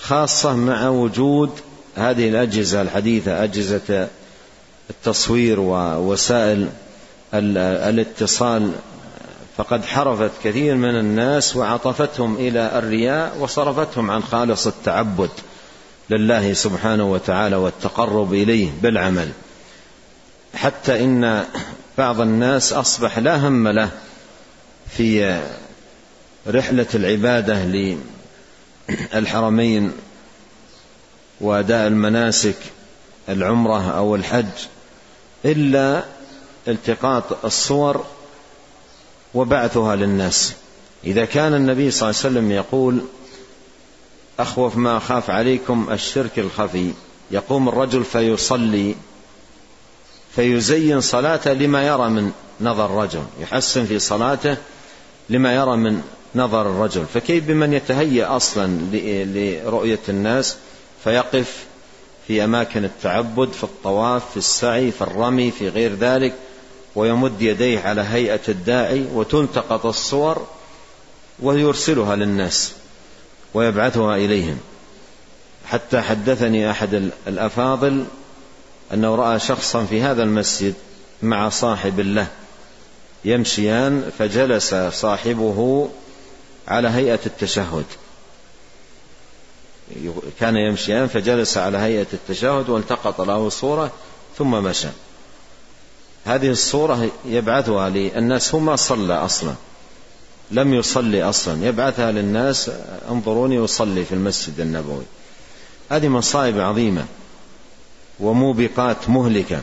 خاصة 0.00 0.56
مع 0.56 0.88
وجود 0.88 1.50
هذه 1.96 2.28
الأجهزة 2.28 2.82
الحديثة 2.82 3.44
أجهزة 3.44 4.08
التصوير 4.90 5.60
ووسائل 5.60 6.68
الاتصال 7.34 8.72
فقد 9.56 9.84
حرفت 9.84 10.30
كثير 10.44 10.74
من 10.74 10.98
الناس 10.98 11.56
وعطفتهم 11.56 12.36
إلى 12.36 12.78
الرياء 12.78 13.38
وصرفتهم 13.38 14.10
عن 14.10 14.22
خالص 14.22 14.66
التعبد 14.66 15.30
لله 16.10 16.52
سبحانه 16.52 17.12
وتعالى 17.12 17.56
والتقرب 17.56 18.34
إليه 18.34 18.70
بالعمل. 18.82 19.32
حتى 20.54 21.04
إن 21.04 21.44
بعض 21.98 22.20
الناس 22.20 22.72
أصبح 22.72 23.18
لا 23.18 23.48
هم 23.48 23.68
له 23.68 23.90
في 24.88 25.40
رحلة 26.48 26.86
العبادة 26.94 27.64
للحرمين 29.14 29.92
وأداء 31.40 31.86
المناسك 31.86 32.56
العمرة 33.28 33.90
أو 33.90 34.14
الحج 34.14 34.46
إلا 35.44 36.04
التقاط 36.68 37.44
الصور 37.44 38.04
وبعثها 39.34 39.96
للناس. 39.96 40.54
إذا 41.04 41.24
كان 41.24 41.54
النبي 41.54 41.90
صلى 41.90 42.10
الله 42.10 42.20
عليه 42.24 42.30
وسلم 42.30 42.50
يقول 42.50 42.98
أخوف 44.38 44.76
ما 44.76 44.96
أخاف 44.96 45.30
عليكم 45.30 45.86
الشرك 45.90 46.38
الخفي. 46.38 46.92
يقوم 47.30 47.68
الرجل 47.68 48.04
فيصلي 48.04 48.94
فيزين 50.36 51.00
صلاته 51.00 51.52
لما 51.52 51.86
يرى 51.86 52.08
من 52.08 52.32
نظر 52.60 52.86
الرجل. 52.86 53.22
يحسن 53.40 53.84
في 53.84 53.98
صلاته 53.98 54.56
لما 55.30 55.54
يرى 55.54 55.76
من 55.76 56.02
نظر 56.34 56.62
الرجل. 56.62 57.04
فكيف 57.14 57.44
بمن 57.44 57.72
يتهيأ 57.72 58.36
أصلا 58.36 58.66
لرؤية 58.92 60.00
الناس؟ 60.08 60.56
فيقف 61.04 61.64
في 62.26 62.44
أماكن 62.44 62.84
التعبد 62.84 63.52
في 63.52 63.64
الطواف 63.64 64.30
في 64.30 64.36
السعي 64.36 64.90
في 64.90 65.02
الرمي 65.02 65.50
في 65.50 65.68
غير 65.68 65.94
ذلك. 65.94 66.34
ويمد 66.96 67.42
يديه 67.42 67.80
على 67.80 68.00
هيئة 68.00 68.40
الداعي 68.48 69.04
وتلتقط 69.14 69.86
الصور 69.86 70.46
ويرسلها 71.40 72.16
للناس 72.16 72.72
ويبعثها 73.54 74.16
إليهم. 74.16 74.58
حتى 75.66 76.00
حدثني 76.00 76.70
أحد 76.70 77.10
الأفاضل 77.26 78.04
أنه 78.94 79.14
رأى 79.14 79.38
شخصا 79.38 79.84
في 79.84 80.02
هذا 80.02 80.22
المسجد 80.22 80.74
مع 81.22 81.48
صاحب 81.48 82.00
له 82.00 82.26
يمشيان 83.24 84.10
فجلس 84.18 84.74
صاحبه 84.74 85.88
على 86.68 86.88
هيئة 86.88 87.20
التشهد. 87.26 87.84
كان 90.40 90.56
يمشيان 90.56 91.06
فجلس 91.06 91.56
على 91.56 91.78
هيئة 91.78 92.06
التشهد 92.12 92.68
والتقط 92.68 93.20
له 93.20 93.48
صورة 93.48 93.92
ثم 94.38 94.50
مشى. 94.50 94.88
هذه 96.26 96.50
الصورة 96.50 97.10
يبعثها 97.26 97.88
للناس. 97.88 98.54
هو 98.54 98.60
ما 98.60 98.76
صلى 98.76 99.14
أصلا 99.14 99.54
لم 100.50 100.74
يصلي 100.74 101.22
أصلا. 101.22 101.66
يبعثها 101.66 102.12
للناس 102.12 102.70
انظروني 103.10 103.64
أصلي 103.64 104.04
في 104.04 104.14
المسجد 104.14 104.60
النبوي. 104.60 105.04
هذه 105.90 106.08
مصائب 106.08 106.60
عظيمة 106.60 107.04
وموبقات 108.20 109.08
مهلكة 109.08 109.60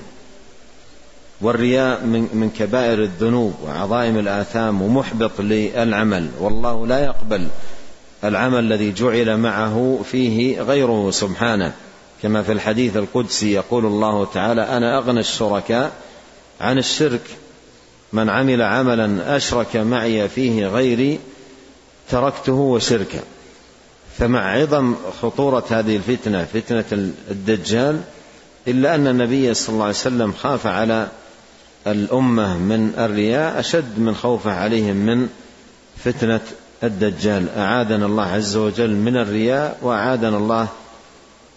والرياء 1.42 2.04
من 2.04 2.30
من 2.34 2.50
كبائر 2.50 3.04
الذنوب 3.04 3.54
وعظائم 3.66 4.20
الآثام 4.20 4.82
ومحبط 4.82 5.42
للعمل. 5.42 6.30
والله 6.40 6.88
لا 6.88 7.04
يقبل 7.04 7.48
العمل 8.24 8.60
الذي 8.60 8.92
جعل 8.92 9.38
معه 9.38 10.00
فيه 10.12 10.62
غيره 10.62 11.12
سبحانه. 11.12 11.74
كما 12.22 12.44
في 12.44 12.52
الحديث 12.52 12.98
القدسي 12.98 13.54
يقول 13.54 13.86
الله 13.86 14.26
تعالى 14.26 14.62
أنا 14.62 14.98
أغنى 14.98 15.20
الشركاء 15.20 15.92
عن 16.64 16.78
الشرك. 16.78 17.22
من 18.14 18.30
عمل 18.30 18.62
عملا 18.62 19.38
أشرك 19.38 19.76
معي 19.76 20.30
فيه 20.30 20.68
غيري 20.68 21.20
تركته 22.10 22.54
وشركه. 22.54 23.20
فمع 24.18 24.52
عظم 24.52 24.96
خطورة 25.22 25.64
هذه 25.70 25.96
الفتنة 25.96 26.46
فتنة 26.54 27.12
الدجال 27.32 28.02
إلا 28.68 28.96
أن 28.96 29.08
النبي 29.08 29.54
صلى 29.54 29.74
الله 29.74 29.86
عليه 29.86 29.96
وسلم 29.96 30.34
خاف 30.34 30.68
على 30.68 31.08
الأمة 31.88 32.58
من 32.58 32.94
الرياء 32.98 33.60
أشد 33.60 34.00
من 34.00 34.16
خوفه 34.16 34.52
عليهم 34.52 34.96
من 34.96 35.30
فتنة 36.04 36.42
الدجال. 36.84 37.50
أعاذنا 37.58 38.06
الله 38.06 38.24
عز 38.26 38.56
وجل 38.56 38.90
من 38.96 39.18
الرياء 39.18 39.78
وأعاذنا 39.82 40.38
الله 40.38 40.68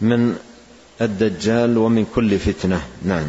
من 0.00 0.36
الدجال 1.00 1.78
ومن 1.78 2.06
كل 2.14 2.38
فتنة. 2.38 2.82
نعم. 3.02 3.26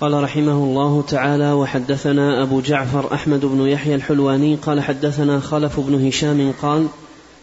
قال 0.00 0.22
رحمه 0.22 0.52
الله 0.52 1.04
تعالى 1.08 1.52
وحدثنا 1.52 2.42
أبو 2.42 2.60
جعفر 2.60 3.14
أحمد 3.14 3.44
بن 3.44 3.66
يحيى 3.66 3.94
الحلواني 3.94 4.56
قال 4.56 4.80
حدثنا 4.80 5.40
خلف 5.40 5.80
بن 5.80 6.06
هشام 6.06 6.52
قال 6.62 6.86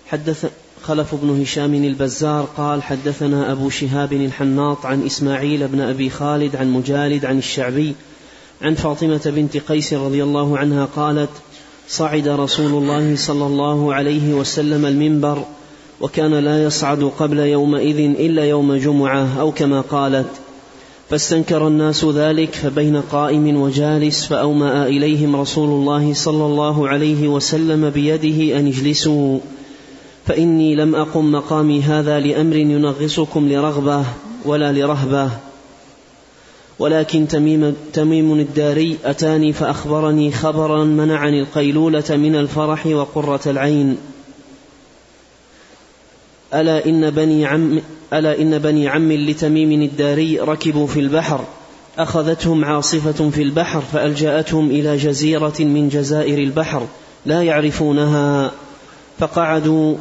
حدث 0.07 0.51
خلف 0.83 1.15
بن 1.15 1.41
هشام 1.41 1.73
البزار 1.73 2.47
قال 2.57 2.83
حدثنا 2.83 3.51
أبو 3.51 3.69
شهاب 3.69 4.13
الحناط 4.13 4.85
عن 4.85 5.05
إسماعيل 5.05 5.67
بن 5.67 5.81
أبي 5.81 6.09
خالد 6.09 6.55
عن 6.55 6.71
مجالد 6.71 7.25
عن 7.25 7.37
الشعبي 7.37 7.95
عن 8.61 8.73
فاطمة 8.73 9.21
بنت 9.25 9.57
قيس 9.57 9.93
رضي 9.93 10.23
الله 10.23 10.57
عنها 10.57 10.85
قالت 10.85 11.29
صعد 11.87 12.27
رسول 12.27 12.83
الله 12.83 13.15
صلى 13.15 13.45
الله 13.45 13.93
عليه 13.93 14.33
وسلم 14.33 14.85
المنبر 14.85 15.43
وكان 16.01 16.33
لا 16.33 16.63
يصعد 16.63 17.03
قبل 17.19 17.39
يومئذ 17.39 17.99
إلا 17.99 18.45
يوم 18.45 18.75
جمعة 18.75 19.39
أو 19.39 19.51
كما 19.51 19.81
قالت. 19.81 20.50
فاستنكر 21.11 21.67
الناس 21.67 22.05
ذلك 22.05 22.53
فبين 22.53 23.01
قائم 23.01 23.61
وجالس 23.61 24.25
فأومأ 24.25 24.87
إليهم 24.87 25.35
رسول 25.35 25.69
الله 25.69 26.13
صلى 26.13 26.45
الله 26.45 26.87
عليه 26.87 27.27
وسلم 27.27 27.89
بيده 27.89 28.59
أن 28.59 28.67
اجلسوا. 28.67 29.39
فإني 30.25 30.75
لم 30.75 30.95
أقم 30.95 31.31
مقامي 31.31 31.81
هذا 31.81 32.19
لأمر 32.19 32.55
ينغصكم 32.55 33.49
لرغبة 33.49 34.05
ولا 34.45 34.71
لرهبة. 34.71 35.29
ولكن 36.79 37.27
تميم, 37.27 37.75
تميم 37.93 38.39
الداري 38.39 38.97
أتاني 39.05 39.53
فأخبرني 39.53 40.31
خبرا 40.31 40.83
منعني 40.83 41.41
القيلولة 41.41 42.03
من 42.09 42.35
الفرح 42.35 42.85
وقرة 42.85 43.41
العين. 43.45 43.97
ألا 46.53 46.85
إن 46.85 47.09
بني 47.09 47.45
عم 47.45 47.81
ألا 48.13 48.41
إن 48.41 48.57
بني 48.57 48.87
عم 48.87 49.11
لتميم 49.11 49.81
الداري 49.81 50.39
ركبوا 50.39 50.87
في 50.87 50.99
البحر 50.99 51.39
أخذتهم 51.99 52.65
عاصفة 52.65 53.29
في 53.29 53.41
البحر 53.41 53.81
فألجأتهم 53.81 54.69
إلى 54.71 54.97
جزيرة 54.97 55.53
من 55.59 55.89
جزائر 55.89 56.37
البحر 56.37 56.87
لا 57.25 57.43
يعرفونها 57.43 58.51
فقعدوا 59.19 59.95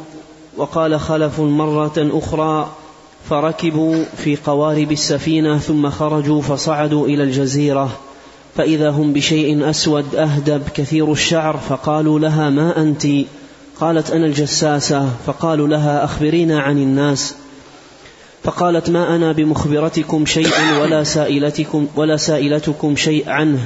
وقال 0.57 0.99
خلف 0.99 1.39
مرة 1.39 1.93
أخرى 1.97 2.69
فركبوا 3.29 4.03
في 4.17 4.35
قوارب 4.45 4.91
السفينة 4.91 5.57
ثم 5.57 5.89
خرجوا 5.89 6.41
فصعدوا 6.41 7.07
إلى 7.07 7.23
الجزيرة 7.23 7.89
فإذا 8.55 8.89
هم 8.89 9.13
بشيء 9.13 9.69
أسود 9.69 10.15
أهدب 10.15 10.61
كثير 10.73 11.11
الشعر 11.11 11.57
فقالوا 11.57 12.19
لها 12.19 12.49
ما 12.49 12.81
أنت؟ 12.81 13.07
قالت 13.81 14.11
أنا 14.11 14.25
الجساسة 14.25 15.09
فقالوا 15.25 15.67
لها 15.67 16.03
أخبرينا 16.03 16.59
عن 16.59 16.77
الناس. 16.77 17.35
فقالت 18.43 18.89
ما 18.89 19.15
أنا 19.15 19.31
بمخبرتكم 19.31 20.25
شيئا 20.25 20.77
ولا 20.81 21.03
سائلتكم 21.03 21.87
ولا 21.95 22.17
سائلتكم 22.17 22.95
شيء 22.95 23.29
عنه 23.29 23.59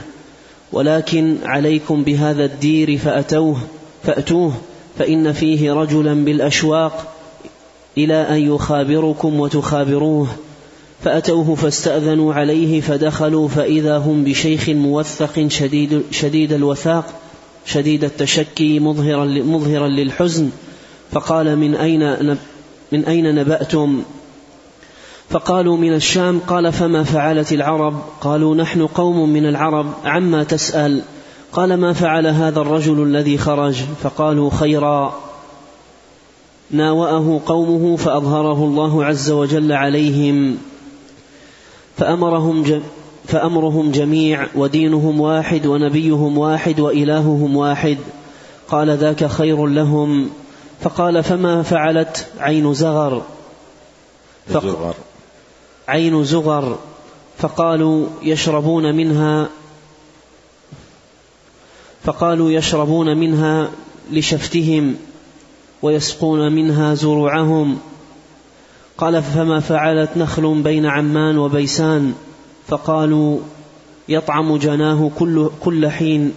ولكن 0.73 1.37
عليكم 1.43 2.03
بهذا 2.03 2.45
الدير 2.45 2.97
فأتوه 2.97 3.57
فأتوه 4.03 4.53
فإن 4.99 5.33
فيه 5.33 5.73
رجلا 5.73 6.25
بالأشواق 6.25 7.13
إلى 7.97 8.15
أن 8.15 8.55
يخابركم 8.55 9.39
وتخابروه. 9.39 10.27
فأتوه 11.03 11.55
فاستأذنوا 11.55 12.33
عليه 12.33 12.81
فدخلوا 12.81 13.47
فإذا 13.47 13.97
هم 13.97 14.23
بشيخ 14.23 14.69
موثق 14.69 15.47
شديد, 15.47 16.03
شديد 16.11 16.53
الوثاق 16.53 17.24
شديد 17.65 18.03
التشكي 18.03 18.79
مظهرا 18.79 19.25
مظهرا 19.25 19.87
للحزن. 19.87 20.49
فقال 21.11 21.55
من 21.57 21.75
أين 21.75 22.37
من 22.91 23.05
أين 23.05 23.35
نبأتم؟ 23.35 24.03
فقالوا 25.29 25.77
من 25.77 25.93
الشام. 25.93 26.39
قال 26.47 26.73
فما 26.73 27.03
فعلت 27.03 27.53
العرب؟ 27.53 28.01
قالوا 28.21 28.55
نحن 28.55 28.85
قوم 28.87 29.29
من 29.29 29.45
العرب 29.45 29.93
عما 30.05 30.43
تسأل؟ 30.43 31.01
قال 31.53 31.73
ما 31.73 31.93
فعل 31.93 32.27
هذا 32.27 32.61
الرجل 32.61 33.03
الذي 33.03 33.37
خرج؟ 33.37 33.75
فقالوا 34.03 34.49
خيرا. 34.49 35.19
ناوأه 36.71 37.41
قومه 37.45 37.95
فأظهره 37.95 38.63
الله 38.63 39.05
عز 39.05 39.31
وجل 39.31 39.71
عليهم. 39.71 40.57
فأمرهم 41.97 42.63
فأمرهم 43.27 43.91
جميع 43.91 44.47
ودينهم 44.55 45.21
واحد 45.21 45.65
ونبيهم 45.65 46.37
واحد 46.37 46.79
وإلههم 46.79 47.55
واحد. 47.55 47.97
قال 48.69 48.97
ذاك 48.97 49.25
خير 49.25 49.65
لهم. 49.65 50.29
فقال 50.81 51.23
فما 51.23 51.63
فعلت؟ 51.63 52.27
عين 52.39 52.73
زغر. 52.73 53.21
فق 54.47 54.95
عين 55.87 56.23
زغر. 56.23 56.77
فقالوا 57.37 58.07
يشربون 58.23 58.95
منها 58.95 59.49
فقالوا 62.03 62.51
يشربون 62.51 63.17
منها 63.17 63.69
لشفتهم 64.11 64.95
ويسقون 65.81 66.51
منها 66.51 66.93
زروعهم. 66.93 67.77
قال 68.97 69.23
فما 69.23 69.59
فعلت 69.59 70.09
نخل 70.17 70.61
بين 70.61 70.85
عمان 70.85 71.37
وبيسان؟ 71.37 72.13
فقالوا 72.67 73.39
يطعم 74.09 74.57
جناه 74.57 75.11
كل, 75.19 75.49
كل 75.59 75.89
حين. 75.89 76.33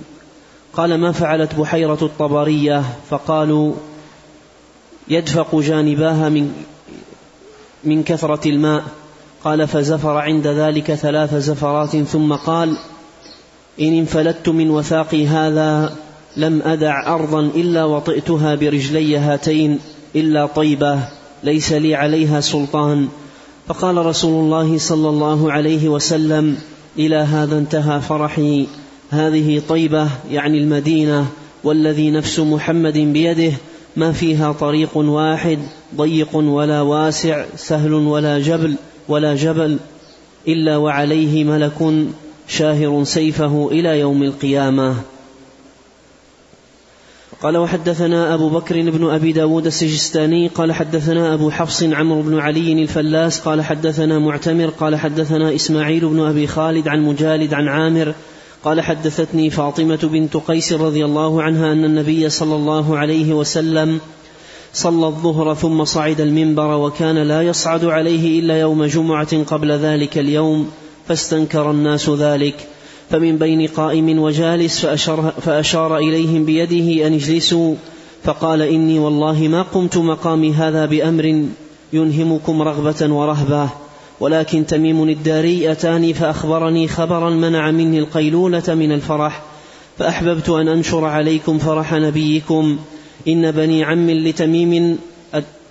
قال 0.73 0.95
ما 0.95 1.13
فعلت 1.13 1.55
بحيرة 1.55 1.99
الطبرية؟ 2.03 2.83
فقالوا 3.11 3.75
يدفق 5.09 5.57
جانباها 5.57 6.29
من 6.29 6.53
من 7.85 8.03
كثرة 8.03 8.49
الماء. 8.49 8.85
قال 9.45 9.69
فزفر 9.69 10.17
عند 10.17 10.47
ذلك 10.47 10.95
ثلاث 10.95 11.35
زفرات 11.35 11.97
ثم 11.97 12.33
قال 12.33 12.79
إن 13.81 13.99
انفلت 13.99 14.49
من 14.49 14.71
وثاقي 14.71 15.27
هذا 15.27 15.97
لم 16.37 16.63
أدع 16.63 17.15
أرضا 17.15 17.41
إلا 17.41 17.85
وطئتها 17.85 18.55
برجلي 18.55 19.19
هاتين 19.19 19.79
إلا 20.17 20.47
طيبة 20.47 20.99
ليس 21.45 21.73
لي 21.73 21.95
عليها 21.95 22.41
سلطان. 22.41 23.09
فقال 23.69 24.07
رسول 24.07 24.45
الله 24.45 24.79
صلى 24.79 25.09
الله 25.09 25.53
عليه 25.53 25.89
وسلم 25.89 26.57
إلى 26.99 27.17
هذا 27.17 27.59
انتهى 27.59 28.01
فرحي. 28.01 28.67
هذه 29.11 29.63
طيبة 29.69 30.09
يعني 30.31 30.59
المدينة 30.59 31.27
والذي 31.65 32.11
نفس 32.11 32.41
محمد 32.41 32.99
بيده 32.99 33.53
ما 33.97 34.13
فيها 34.13 34.53
طريق 34.53 34.97
واحد 34.97 35.59
ضيق 35.97 36.37
ولا 36.37 36.81
واسع 36.81 37.45
سهل 37.57 37.93
ولا 37.93 38.39
جبل 38.39 38.75
ولا 39.09 39.35
جبل 39.35 39.79
إلا 40.49 40.77
وعليه 40.77 41.45
ملك 41.45 42.07
شاهر 42.49 43.05
سيفه 43.05 43.69
إلى 43.73 44.01
يوم 44.01 44.23
القيامة. 44.23 44.95
قال 47.43 47.57
وحدثنا 47.57 48.35
أبو 48.35 48.49
بكر 48.49 48.91
بن 48.91 49.11
أبي 49.11 49.33
داود 49.33 49.67
السجستاني 49.67 50.49
قال 50.49 50.73
حدثنا 50.73 51.35
أبو 51.35 51.51
حفص 51.51 51.83
عمرو 51.83 52.23
بن 52.23 52.39
علي 52.39 52.73
الفلاس 52.73 53.41
قال 53.41 53.63
حدثنا 53.63 54.19
معتمر 54.19 54.67
قال 54.67 54.97
حدثنا 54.97 55.55
إسماعيل 55.55 56.09
بن 56.09 56.21
أبي 56.21 56.47
خالد 56.47 56.89
عن 56.89 57.03
مجالد 57.03 57.55
عن 57.55 57.69
عامر 57.69 58.15
قال 58.65 58.81
حدثتني 58.81 59.51
فاطمة 59.51 59.99
بنت 60.03 60.37
قيس 60.37 60.73
رضي 60.73 61.05
الله 61.05 61.43
عنها 61.43 61.73
أن 61.73 61.85
النبي 61.85 62.31
صلى 62.31 62.57
الله 62.57 62.99
عليه 62.99 63.33
وسلم 63.33 64.01
صلى 64.73 65.07
الظهر 65.07 65.55
ثم 65.55 65.85
صعد 65.85 66.21
المنبر 66.21 66.77
وكان 66.77 67.19
لا 67.19 67.43
يصعد 67.43 67.85
عليه 67.85 68.41
إلا 68.41 68.61
يوم 68.61 68.85
جمعة 68.85 69.45
قبل 69.45 69.73
ذلك 69.73 70.19
اليوم 70.19 70.71
فاستنكر 71.09 71.71
الناس 71.71 72.11
ذلك. 72.11 72.69
فمن 73.11 73.39
بين 73.39 73.67
قائم 73.67 74.19
وجالس 74.19 74.81
فأشار, 74.81 75.33
فأشار 75.41 75.97
إليهم 75.99 76.45
بيده 76.45 77.07
أن 77.07 77.15
اجلسوا 77.15 77.75
فقال 78.25 78.63
إني 78.63 78.99
والله 78.99 79.49
ما 79.49 79.63
قمت 79.63 79.97
مقامي 79.97 80.53
هذا 80.53 80.87
بأمر 80.87 81.45
ينهمكم 81.93 82.63
رغبة 82.63 83.15
ورهبة 83.15 83.69
ولكن 84.21 84.67
تميم 84.67 85.09
الداري 85.09 85.73
أتاني 85.73 86.15
فأخبرني 86.15 86.89
خبرا 86.89 87.31
منع 87.31 87.71
مني 87.71 87.99
القيلولة 87.99 88.63
من 88.69 88.93
الفرح 88.93 89.43
فأحببت 89.99 90.49
أن 90.49 90.69
أنشر 90.69 91.05
عليكم 91.05 91.59
فرح 91.59 91.93
نبيكم 91.93 92.79
إن 93.29 93.51
بني 93.51 93.85
عم 93.85 94.11
لتميم 94.11 94.99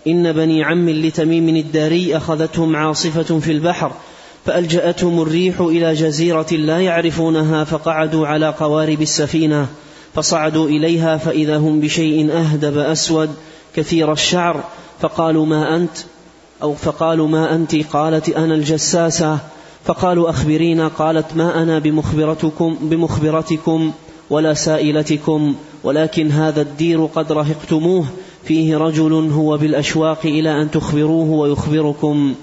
إن 0.08 0.32
بني 0.32 0.64
عم 0.64 0.90
لتميم 0.90 1.50
الداري 1.50 2.18
أخذتهم 2.18 2.76
عاصفة 2.76 3.40
في 3.40 3.52
البحر 3.52 3.92
فألجأتهم 4.48 5.22
الريح 5.22 5.62
إلى 5.62 5.94
جزيرة 5.94 6.46
لا 6.52 6.80
يعرفونها 6.80 7.64
فقعدوا 7.64 8.28
على 8.28 8.50
قوارب 8.50 9.02
السفينة 9.02 9.68
فصعدوا 10.14 10.68
إليها 10.68 11.18
فإذا 11.18 11.58
هم 11.58 11.80
بشيء 11.80 12.32
أهدب 12.32 12.78
أسود 12.78 13.30
كثير 13.76 14.12
الشعر 14.12 14.64
فقالوا 15.00 15.46
ما 15.46 15.76
أنت؟ 15.76 15.98
أو 16.64 16.74
فقالوا 16.74 17.28
ما 17.28 17.56
أنت؟ 17.56 17.76
قالت 17.76 18.30
أنا 18.30 18.56
الجساسة. 18.56 19.38
فقالوا 19.86 20.30
أخبرينا؟ 20.30 20.88
قالت 20.88 21.36
ما 21.36 21.62
أنا 21.64 21.80
بمخبرتكم 21.80 22.78
بمخبرتكم 22.82 23.92
ولا 24.30 24.54
سائلتكم 24.54 25.56
ولكن 25.84 26.32
هذا 26.32 26.62
الدير 26.62 27.06
قد 27.06 27.32
رهقتموه. 27.32 28.06
فيه 28.44 28.78
رجل 28.78 29.32
هو 29.32 29.58
بالأشواق 29.58 30.20
إلى 30.26 30.62
أن 30.62 30.72
تخبروه 30.72 31.30
ويخبركم. 31.30 32.36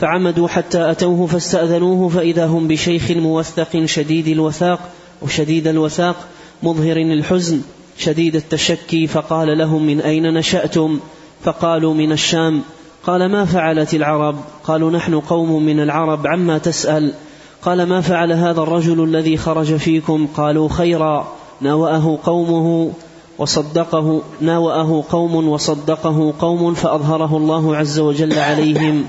فعمدوا 0.00 0.48
حتى 0.48 0.90
أتوه 0.90 1.26
فاستأذنوه 1.26 2.08
فإذا 2.08 2.46
هم 2.46 2.68
بشيخ 2.68 3.10
موثق 3.10 3.84
شديد 3.84 4.28
الوثاق 4.28 4.80
وشديد 5.22 5.66
الوثاق 5.66 6.16
مظهر 6.62 6.96
الحزن 6.96 7.60
شديد 7.98 8.36
التشكي 8.36 9.06
فقال 9.06 9.58
لهم 9.58 9.86
من 9.86 10.00
أين 10.00 10.34
نشأتم؟ 10.34 11.00
فقالوا 11.42 11.94
من 11.94 12.12
الشام. 12.12 12.62
قال 13.06 13.30
ما 13.32 13.44
فعلت 13.44 13.94
العرب؟ 13.94 14.36
قالوا 14.64 14.90
نحن 14.90 15.20
قوم 15.20 15.62
من 15.62 15.80
العرب 15.80 16.26
عما 16.26 16.58
تسأل؟ 16.58 17.14
قال 17.62 17.82
ما 17.82 18.00
فعل 18.00 18.32
هذا 18.32 18.60
الرجل 18.60 19.04
الذي 19.04 19.36
خرج 19.36 19.76
فيكم؟ 19.76 20.26
قالوا 20.36 20.68
خيرا 20.68 21.32
ناوأه 21.60 22.18
قومه 22.24 22.92
وصدقه 23.38 24.22
ناوأه 24.40 25.04
قوم 25.10 25.48
وصدقه 25.48 26.34
قوم 26.40 26.74
فأظهره 26.74 27.36
الله 27.36 27.76
عز 27.76 27.98
وجل 27.98 28.38
عليهم. 28.38 29.04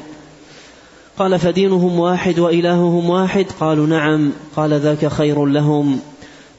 قال 1.20 1.40
فدينهم 1.40 2.00
واحد 2.00 2.40
وإلههم 2.40 3.10
واحد؟ 3.10 3.46
قالوا 3.60 3.88
نعم. 3.88 4.32
قال 4.56 4.74
ذاك 4.74 5.08
خير 5.08 5.46
لهم. 5.46 6.00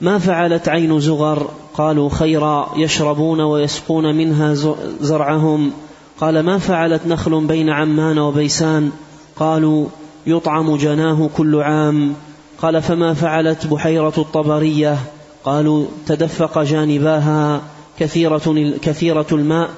ما 0.01 0.19
فعلت 0.19 0.69
عين 0.69 1.01
زغر؟ 1.01 1.51
قالوا 1.75 2.09
خيرا. 2.09 2.69
يشربون 2.77 3.41
ويسقون 3.41 4.15
منها 4.15 4.55
زرعهم. 5.01 5.73
قال 6.21 6.41
ما 6.41 6.59
فعلت 6.59 7.07
نخل 7.07 7.47
بين 7.47 7.71
عمان 7.71 8.19
وبيسان؟ 8.19 8.91
قالوا 9.37 9.87
يطعم 10.27 10.77
جناه 10.77 11.31
كل 11.37 11.57
عام. 11.57 12.15
قال 12.63 12.83
فما 12.83 13.15
فعلت 13.15 13.67
بحيرة 13.67 14.15
الطبرية؟ 14.19 14.99
قالوا 15.45 15.87
تدفق 16.07 16.63
جانباها 16.63 17.61
كثيرة, 17.99 18.75
كثيرة 18.83 19.27
الماء. 19.33 19.71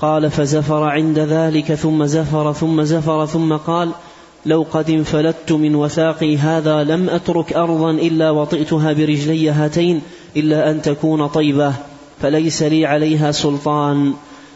قال 0.00 0.30
فزفر 0.30 0.82
عند 0.82 1.18
ذلك 1.18 1.74
ثم 1.74 2.04
زفر 2.04 2.52
ثم 2.52 2.82
زفر 2.82 3.26
ثم 3.26 3.56
قال 3.56 3.92
لو 4.46 4.66
قد 4.72 4.90
انفلت 4.90 5.52
من 5.52 5.74
وثاقي 5.74 6.36
هذا 6.36 6.84
لم 6.84 7.10
أترك 7.10 7.52
أرضا 7.52 7.90
إلا 7.90 8.30
وطئتها 8.30 8.92
برجلي 8.92 9.50
هاتين 9.50 10.02
إلا 10.36 10.70
أن 10.70 10.82
تكون 10.82 11.26
طيبة 11.26 11.72
فليس 12.22 12.62
لي 12.62 12.86
عليها 12.86 13.32
سلطان. 13.32 14.12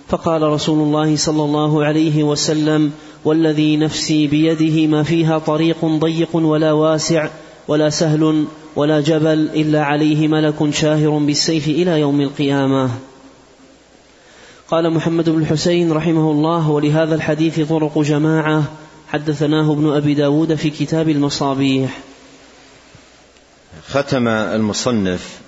فقال 0.08 0.42
رسول 0.42 0.78
الله 0.78 1.16
صلى 1.16 1.42
الله 1.42 1.84
عليه 1.84 2.22
وسلم 2.22 2.92
والذي 3.24 3.76
نفسي 3.76 4.26
بيده 4.26 4.86
ما 4.86 5.02
فيها 5.02 5.38
طريق 5.38 5.84
ضيق 5.84 6.36
ولا 6.36 6.72
واسع 6.72 7.28
ولا 7.68 7.90
سهل 7.90 8.44
ولا 8.76 9.00
جبل 9.00 9.48
إلا 9.54 9.82
عليه 9.82 10.28
ملك 10.28 10.70
شاهر 10.70 11.18
بالسيف 11.18 11.68
إلى 11.68 12.00
يوم 12.00 12.20
القيامة. 12.20 12.90
قال 14.70 14.94
محمد 14.94 15.30
بن 15.30 15.38
الحسين 15.40 15.92
رحمه 15.92 16.30
الله 16.30 16.70
ولهذا 16.70 17.14
الحديث 17.14 17.60
طرق 17.60 17.98
جماعة 17.98 18.64
حدثناه 19.12 19.72
ابن 19.72 19.92
أبي 19.92 20.14
داود 20.14 20.54
في 20.54 20.70
كتاب 20.70 21.08
المصابيح. 21.08 21.98
ختم 23.88 24.28
المصنف 24.28 25.38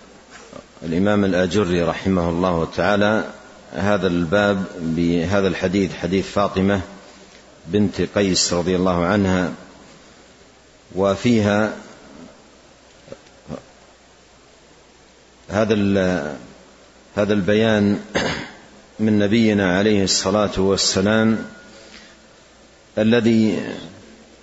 الإمام 0.82 1.24
الآجري 1.24 1.82
رحمه 1.82 2.30
الله 2.30 2.68
تعالى 2.76 3.24
هذا 3.72 4.06
الباب 4.06 4.64
بهذا 4.80 5.48
الحديث 5.48 5.94
حديث 5.94 6.26
فاطمة 6.26 6.80
بنت 7.66 8.00
قيس 8.14 8.52
رضي 8.52 8.76
الله 8.76 9.04
عنها 9.04 9.52
وفيها 10.94 11.72
هذا 15.48 15.74
هذا 17.16 17.32
البيان 17.32 18.00
من 19.00 19.18
نبينا 19.18 19.78
عليه 19.78 20.04
الصلاة 20.04 20.60
والسلام 20.60 21.44
الذي 22.98 23.58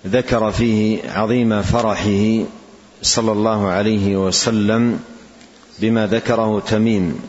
ذكر 0.06 0.52
فيه 0.52 1.10
عظيم 1.10 1.62
فرحه 1.62 2.44
صلى 3.02 3.32
الله 3.32 3.68
عليه 3.68 4.16
وسلم 4.16 5.00
بما 5.78 6.06
ذكره 6.06 6.60
تميم 6.60 7.20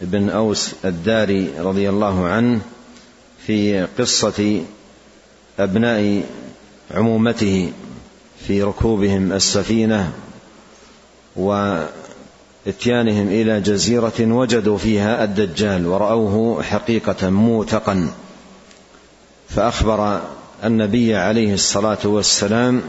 بن 0.00 0.30
أوس 0.30 0.74
الداري 0.84 1.50
رضي 1.58 1.88
الله 1.90 2.26
عنه 2.26 2.60
في 3.46 3.86
قصة 3.98 4.62
أبناء 5.58 6.22
عمومته 6.90 7.72
في 8.46 8.62
ركوبهم 8.62 9.32
السفينة 9.32 10.12
وإتيانهم 11.36 13.28
إلى 13.28 13.60
جزيرة 13.60 14.20
وجدوا 14.20 14.78
فيها 14.78 15.24
الدجال 15.24 15.86
ورأوه 15.86 16.62
حقيقة 16.62 17.30
موثقا 17.30 18.08
فأخبر 19.48 20.20
النبي 20.64 21.16
عليه 21.16 21.54
الصلاة 21.54 21.98
والسلام 22.04 22.82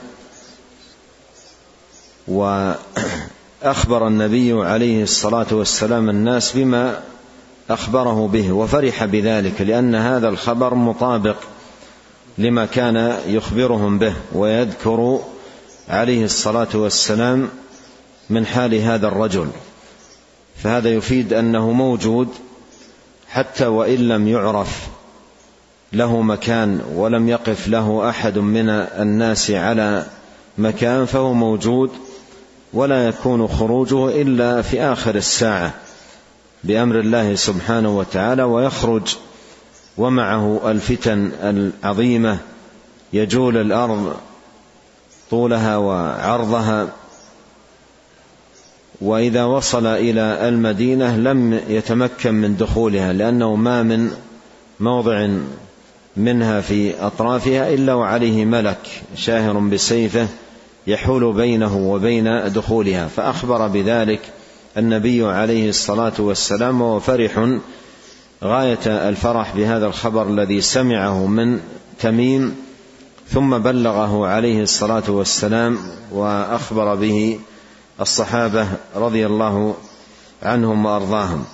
وأخبر 2.28 4.08
النبي 4.08 4.54
عليه 4.54 5.04
الصلاة 5.04 5.48
والسلام 5.52 6.10
الناس 6.10 6.52
بما 6.52 7.02
أخبره 7.70 8.28
به 8.28 8.52
وفرح 8.52 9.06
بذلك 9.06 9.62
لأن 9.62 9.96
هذا 9.96 10.30
الخبر 10.30 10.74
مطابق 10.76 11.36
لما 12.38 12.66
كان 12.66 13.20
يخبرهم 13.28 14.00
به 14.00 14.14
ويذكر 14.34 15.20
عليه 15.90 16.26
الصلاة 16.26 16.68
والسلام 16.74 17.50
من 18.30 18.46
حال 18.46 18.76
هذا 18.76 19.08
الرجل. 19.08 19.48
فهذا 20.64 20.90
يفيد 20.90 21.34
أنه 21.34 21.72
موجود 21.72 22.28
حتى 23.28 23.66
وإن 23.66 24.08
لم 24.08 24.28
يعرف 24.28 24.88
له 25.94 26.22
مكان 26.22 26.82
ولم 26.96 27.30
يقف 27.30 27.68
له 27.68 28.10
أحد 28.10 28.38
من 28.38 28.70
الناس 28.70 29.52
على 29.52 30.06
مكان 30.58 31.06
فهو 31.06 31.34
موجود 31.34 31.92
ولا 32.74 33.08
يكون 33.08 33.48
خروجه 33.48 34.22
إلا 34.22 34.62
في 34.62 34.82
آخر 34.82 35.16
الساعة 35.16 35.74
بأمر 36.64 37.00
الله 37.00 37.36
سبحانه 37.36 37.98
وتعالى 37.98 38.44
ويخرج 38.44 39.16
ومعه 39.98 40.72
الفتن 40.72 41.32
العظيمة 41.44 42.38
يجول 43.14 43.58
الأرض 43.58 44.16
طولها 45.32 45.78
وعرضها 45.78 46.88
وإذا 49.02 49.44
وصل 49.44 49.86
إلى 49.86 50.50
المدينة 50.50 51.18
لم 51.18 51.62
يتمكن 51.68 52.34
من 52.34 52.58
دخولها 52.58 53.14
لأنه 53.14 53.56
ما 53.56 53.84
من 53.84 54.12
موضع 54.80 55.28
منها 56.18 56.62
في 56.62 57.06
أطرافها 57.06 57.74
إلا 57.74 57.94
وعليه 57.94 58.46
ملك 58.46 58.78
شاهر 59.16 59.60
بسيفه 59.60 60.28
يحول 60.88 61.34
بينه 61.34 61.78
وبين 61.78 62.54
دخولها 62.54 63.08
فأخبر 63.08 63.68
بذلك 63.68 64.20
النبي 64.78 65.26
عليه 65.26 65.70
الصلاة 65.70 66.14
والسلام 66.20 66.82
وهو 66.82 67.00
فرح 67.00 67.58
غاية 68.44 69.10
الفرح 69.10 69.56
بهذا 69.56 69.86
الخبر 69.86 70.30
الذي 70.30 70.62
سمعه 70.62 71.26
من 71.26 71.60
تميم 72.00 72.56
ثم 73.30 73.58
بلغه 73.58 74.28
عليه 74.28 74.64
الصلاة 74.64 75.04
والسلام 75.08 75.78
وأخبر 76.12 76.96
به 76.96 77.40
الصحابة 78.02 78.68
رضي 78.96 79.26
الله 79.26 79.76
عنهم 80.44 80.86
وأرضاهم. 80.86 81.46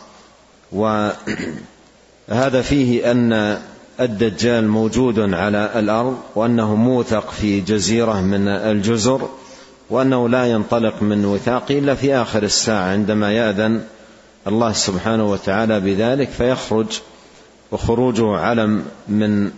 وهذا 0.72 2.62
فيه 2.70 3.12
أن 3.12 3.62
الدجال 4.02 4.68
موجود 4.68 5.20
على 5.34 5.72
الأرض 5.76 6.18
وأنه 6.36 6.76
موثق 6.76 7.32
في 7.32 7.62
جزيرة 7.62 8.22
من 8.22 8.48
الجزر 8.48 9.30
وأنه 9.90 10.30
لا 10.30 10.46
ينطلق 10.46 11.02
من 11.02 11.26
وثاقه 11.26 11.80
إلا 11.80 11.96
في 11.96 12.16
آخر 12.16 12.44
الساعة 12.44 12.92
عندما 12.92 13.32
يأذن 13.32 13.82
الله 14.48 14.72
سبحانه 14.72 15.32
وتعالى 15.32 15.80
بذلك 15.80 16.30
فيخرج 16.30 17.00
وخروجه 17.72 18.38
علم 18.38 18.86
من 19.08 19.52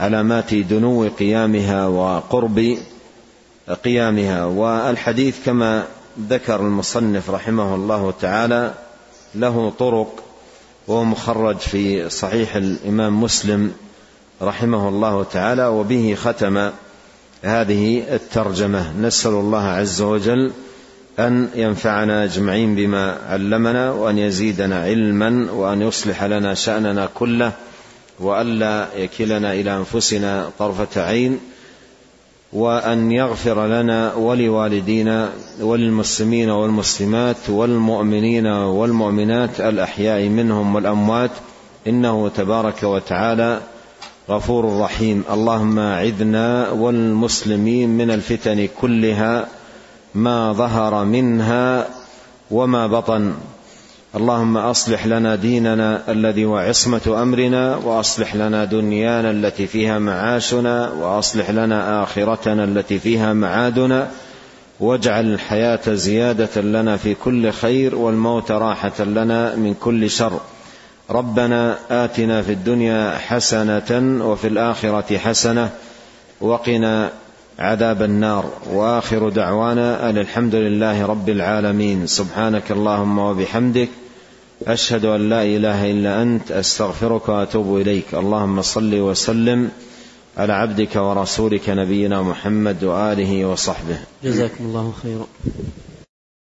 علامات 0.00 0.54
دنو 0.54 1.08
قيامها 1.08 1.86
وقرب 1.86 2.78
قيامها. 3.84 4.44
والحديث 4.44 5.44
كما 5.44 5.84
ذكر 6.28 6.60
المصنف 6.60 7.30
رحمه 7.30 7.74
الله 7.74 8.12
تعالى 8.20 8.74
له 9.34 9.72
طرق 9.78 10.22
وهو 10.90 11.04
مخرج 11.04 11.56
في 11.58 12.10
صحيح 12.10 12.56
الإمام 12.56 13.22
مسلم 13.22 13.72
رحمه 14.42 14.88
الله 14.88 15.24
تعالى 15.24 15.66
وبه 15.66 16.14
ختم 16.14 16.70
هذه 17.42 18.14
الترجمة. 18.14 18.92
نسأل 19.00 19.30
الله 19.30 19.62
عز 19.62 20.00
وجل 20.00 20.52
أن 21.18 21.48
ينفعنا 21.54 22.24
أجمعين 22.24 22.74
بما 22.74 23.18
علمنا 23.28 23.92
وأن 23.92 24.18
يزيدنا 24.18 24.82
علما 24.82 25.52
وأن 25.52 25.82
يصلح 25.82 26.24
لنا 26.24 26.54
شأننا 26.54 27.08
كله 27.14 27.52
وألا 28.20 28.88
يكلنا 28.96 29.52
إلى 29.52 29.76
أنفسنا 29.76 30.50
طرفة 30.58 31.02
عين. 31.02 31.40
وأن 32.52 33.12
يغفر 33.12 33.66
لنا 33.66 34.14
ولوالدينا 34.14 35.30
وللمسلمين 35.60 36.50
والمسلمات 36.50 37.50
والمؤمنين 37.50 38.46
والمؤمنات 38.46 39.60
الأحياء 39.60 40.28
منهم 40.28 40.74
والأموات. 40.74 41.30
إنه 41.86 42.28
تبارك 42.28 42.82
وتعالى 42.82 43.60
غفور 44.30 44.80
رحيم. 44.80 45.24
اللهم 45.32 45.78
اعذنا 45.78 46.70
والمسلمين 46.70 47.88
من 47.88 48.10
الفتن 48.10 48.68
كلها 48.80 49.48
ما 50.14 50.52
ظهر 50.52 51.04
منها 51.04 51.88
وما 52.50 52.86
بطن. 52.86 53.34
اللهم 54.16 54.56
أصلح 54.56 55.06
لنا 55.06 55.34
ديننا 55.36 56.02
الذي 56.08 56.44
هو 56.44 56.56
عصمة 56.56 57.22
أمرنا 57.22 57.76
وأصلح 57.76 58.34
لنا 58.34 58.64
دنيانا 58.64 59.30
التي 59.30 59.66
فيها 59.66 59.98
معاشنا 59.98 60.90
وأصلح 60.90 61.50
لنا 61.50 62.02
آخرتنا 62.02 62.64
التي 62.64 62.98
فيها 62.98 63.32
معادنا. 63.32 64.08
واجعل 64.80 65.34
الحياة 65.34 65.94
زيادة 65.94 66.60
لنا 66.62 66.96
في 66.96 67.14
كل 67.14 67.52
خير 67.52 67.94
والموت 67.94 68.50
راحة 68.50 69.04
لنا 69.04 69.56
من 69.56 69.74
كل 69.74 70.10
شر. 70.10 70.40
ربنا 71.10 71.76
آتنا 71.90 72.42
في 72.42 72.52
الدنيا 72.52 73.18
حسنة 73.18 74.18
وفي 74.24 74.48
الآخرة 74.48 75.18
حسنة. 75.18 75.70
وقنا 76.40 77.10
عذاب 77.58 78.02
النار. 78.02 78.44
وآخر 78.72 79.28
دعوانا 79.28 80.10
أن 80.10 80.18
الحمد 80.18 80.54
لله 80.54 81.06
رب 81.06 81.28
العالمين. 81.28 82.06
سبحانك 82.06 82.70
اللهم 82.70 83.18
وبحمدك. 83.18 83.88
أشهد 84.66 85.04
أن 85.04 85.28
لا 85.28 85.42
إله 85.42 85.90
إلا 85.90 86.22
أنت 86.22 86.52
أستغفرك 86.52 87.28
وأتوب 87.28 87.76
إليك. 87.76 88.14
اللهم 88.14 88.62
صل 88.62 88.94
وسلم 88.94 89.70
على 90.36 90.52
عبدك 90.52 90.96
ورسولك 90.96 91.70
نبينا 91.70 92.22
محمد 92.22 92.84
وآله 92.84 93.46
وصحبه. 93.46 93.98
جزاكم 94.24 94.64
الله 94.64 94.92
خيرا. 95.02 95.26